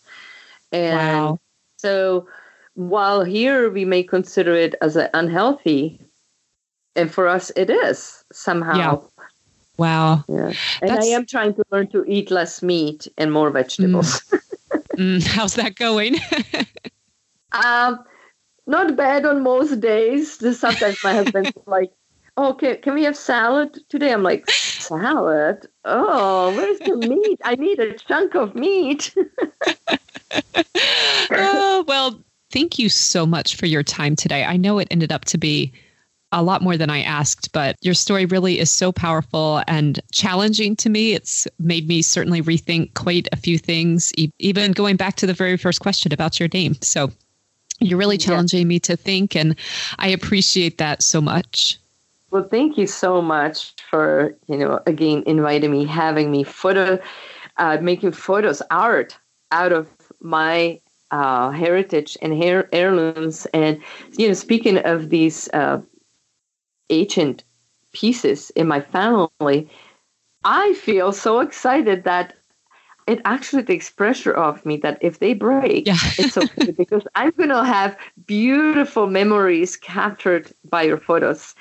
[0.72, 1.40] And wow.
[1.76, 2.28] so
[2.74, 6.00] while here we may consider it as an unhealthy,
[6.94, 8.76] and for us it is somehow.
[8.76, 8.96] Yeah.
[9.78, 10.24] Wow.
[10.28, 10.52] Yeah.
[10.80, 11.06] And That's...
[11.06, 14.20] I am trying to learn to eat less meat and more vegetables.
[14.20, 14.40] Mm.
[14.96, 16.16] mm, how's that going?
[17.52, 18.02] um,
[18.66, 20.38] not bad on most days.
[20.58, 21.92] Sometimes my husband's like,
[22.36, 24.12] oh, can, can we have salad today?
[24.12, 25.66] I'm like, salad?
[25.84, 27.40] Oh, where's the meat?
[27.44, 29.14] I need a chunk of meat.
[31.30, 32.20] oh, well,
[32.50, 34.44] thank you so much for your time today.
[34.44, 35.72] I know it ended up to be
[36.32, 40.76] a lot more than I asked, but your story really is so powerful and challenging
[40.76, 41.14] to me.
[41.14, 45.56] It's made me certainly rethink quite a few things, even going back to the very
[45.56, 46.74] first question about your name.
[46.82, 47.10] So
[47.80, 48.66] you're really challenging yeah.
[48.66, 49.54] me to think, and
[49.98, 51.78] I appreciate that so much.
[52.36, 56.98] Well, thank you so much for, you know, again, inviting me, having me photo,
[57.56, 59.16] uh, making photos, art
[59.52, 59.88] out of
[60.20, 60.78] my
[61.10, 63.46] uh, heritage and hair, heirlooms.
[63.54, 63.80] And,
[64.18, 65.80] you know, speaking of these uh,
[66.90, 67.42] ancient
[67.94, 69.70] pieces in my family,
[70.44, 72.36] I feel so excited that
[73.06, 75.96] it actually takes pressure off me that if they break, yeah.
[76.18, 81.54] it's okay because I'm going to have beautiful memories captured by your photos.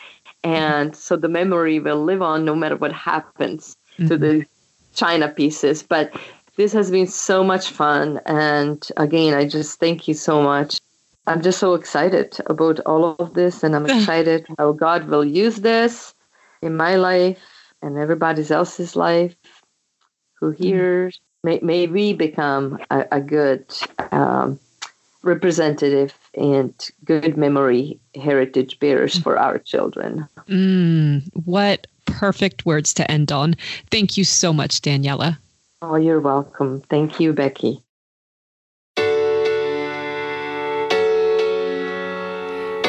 [0.45, 4.07] And so the memory will live on no matter what happens mm-hmm.
[4.07, 4.45] to the
[4.93, 5.81] china pieces.
[5.81, 6.15] But
[6.55, 8.21] this has been so much fun.
[8.27, 10.79] And again, I just thank you so much.
[11.25, 15.57] I'm just so excited about all of this, and I'm excited how God will use
[15.57, 16.13] this
[16.61, 17.39] in my life
[17.81, 19.35] and everybody else's life
[20.35, 20.63] who mm-hmm.
[20.63, 21.19] hears.
[21.43, 23.65] May, may we become a, a good
[24.11, 24.59] um,
[25.25, 30.27] representative and good memory heritage bearers for our children.
[30.47, 33.55] Mm, what perfect words to end on.
[33.91, 35.37] Thank you so much, Daniela.
[35.81, 36.81] Oh, you're welcome.
[36.89, 37.81] Thank you, Becky.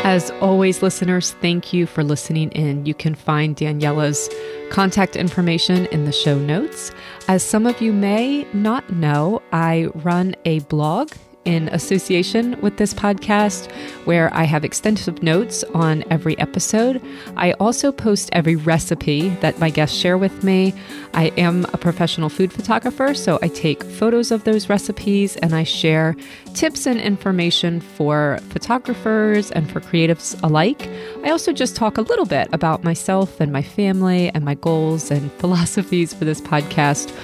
[0.05, 2.87] As always, listeners, thank you for listening in.
[2.87, 4.31] You can find Daniela's
[4.71, 6.93] contact information in the show notes.
[7.27, 11.11] As some of you may not know, I run a blog
[11.47, 13.71] in association with this podcast,
[14.05, 17.01] where I have extensive notes on every episode.
[17.37, 20.75] I also post every recipe that my guests share with me.
[21.15, 25.63] I am a professional food photographer, so I take photos of those recipes and I
[25.63, 26.17] share
[26.53, 30.89] tips and information for photographers and for creatives alike.
[31.25, 35.11] I also just talk a little bit about myself and my family and my goals
[35.11, 37.15] and philosophies for this podcast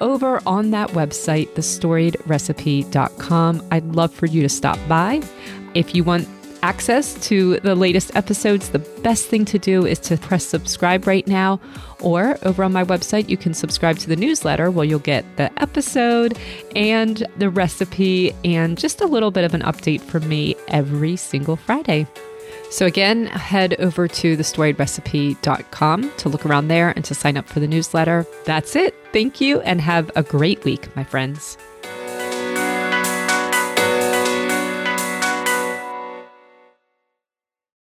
[0.00, 3.68] over on that website, thestoriedrecipe.com.
[3.70, 5.22] I'd love for you to stop by.
[5.74, 6.28] If you want
[6.62, 11.26] access to the latest episodes, the best thing to do is to press subscribe right
[11.26, 11.60] now.
[12.00, 15.50] Or over on my website, you can subscribe to the newsletter where you'll get the
[15.62, 16.38] episode
[16.74, 21.56] and the recipe and just a little bit of an update from me every single
[21.56, 22.06] Friday.
[22.70, 27.58] So, again, head over to thestoriedrecipe.com to look around there and to sign up for
[27.60, 28.24] the newsletter.
[28.44, 28.94] That's it.
[29.12, 31.58] Thank you and have a great week, my friends.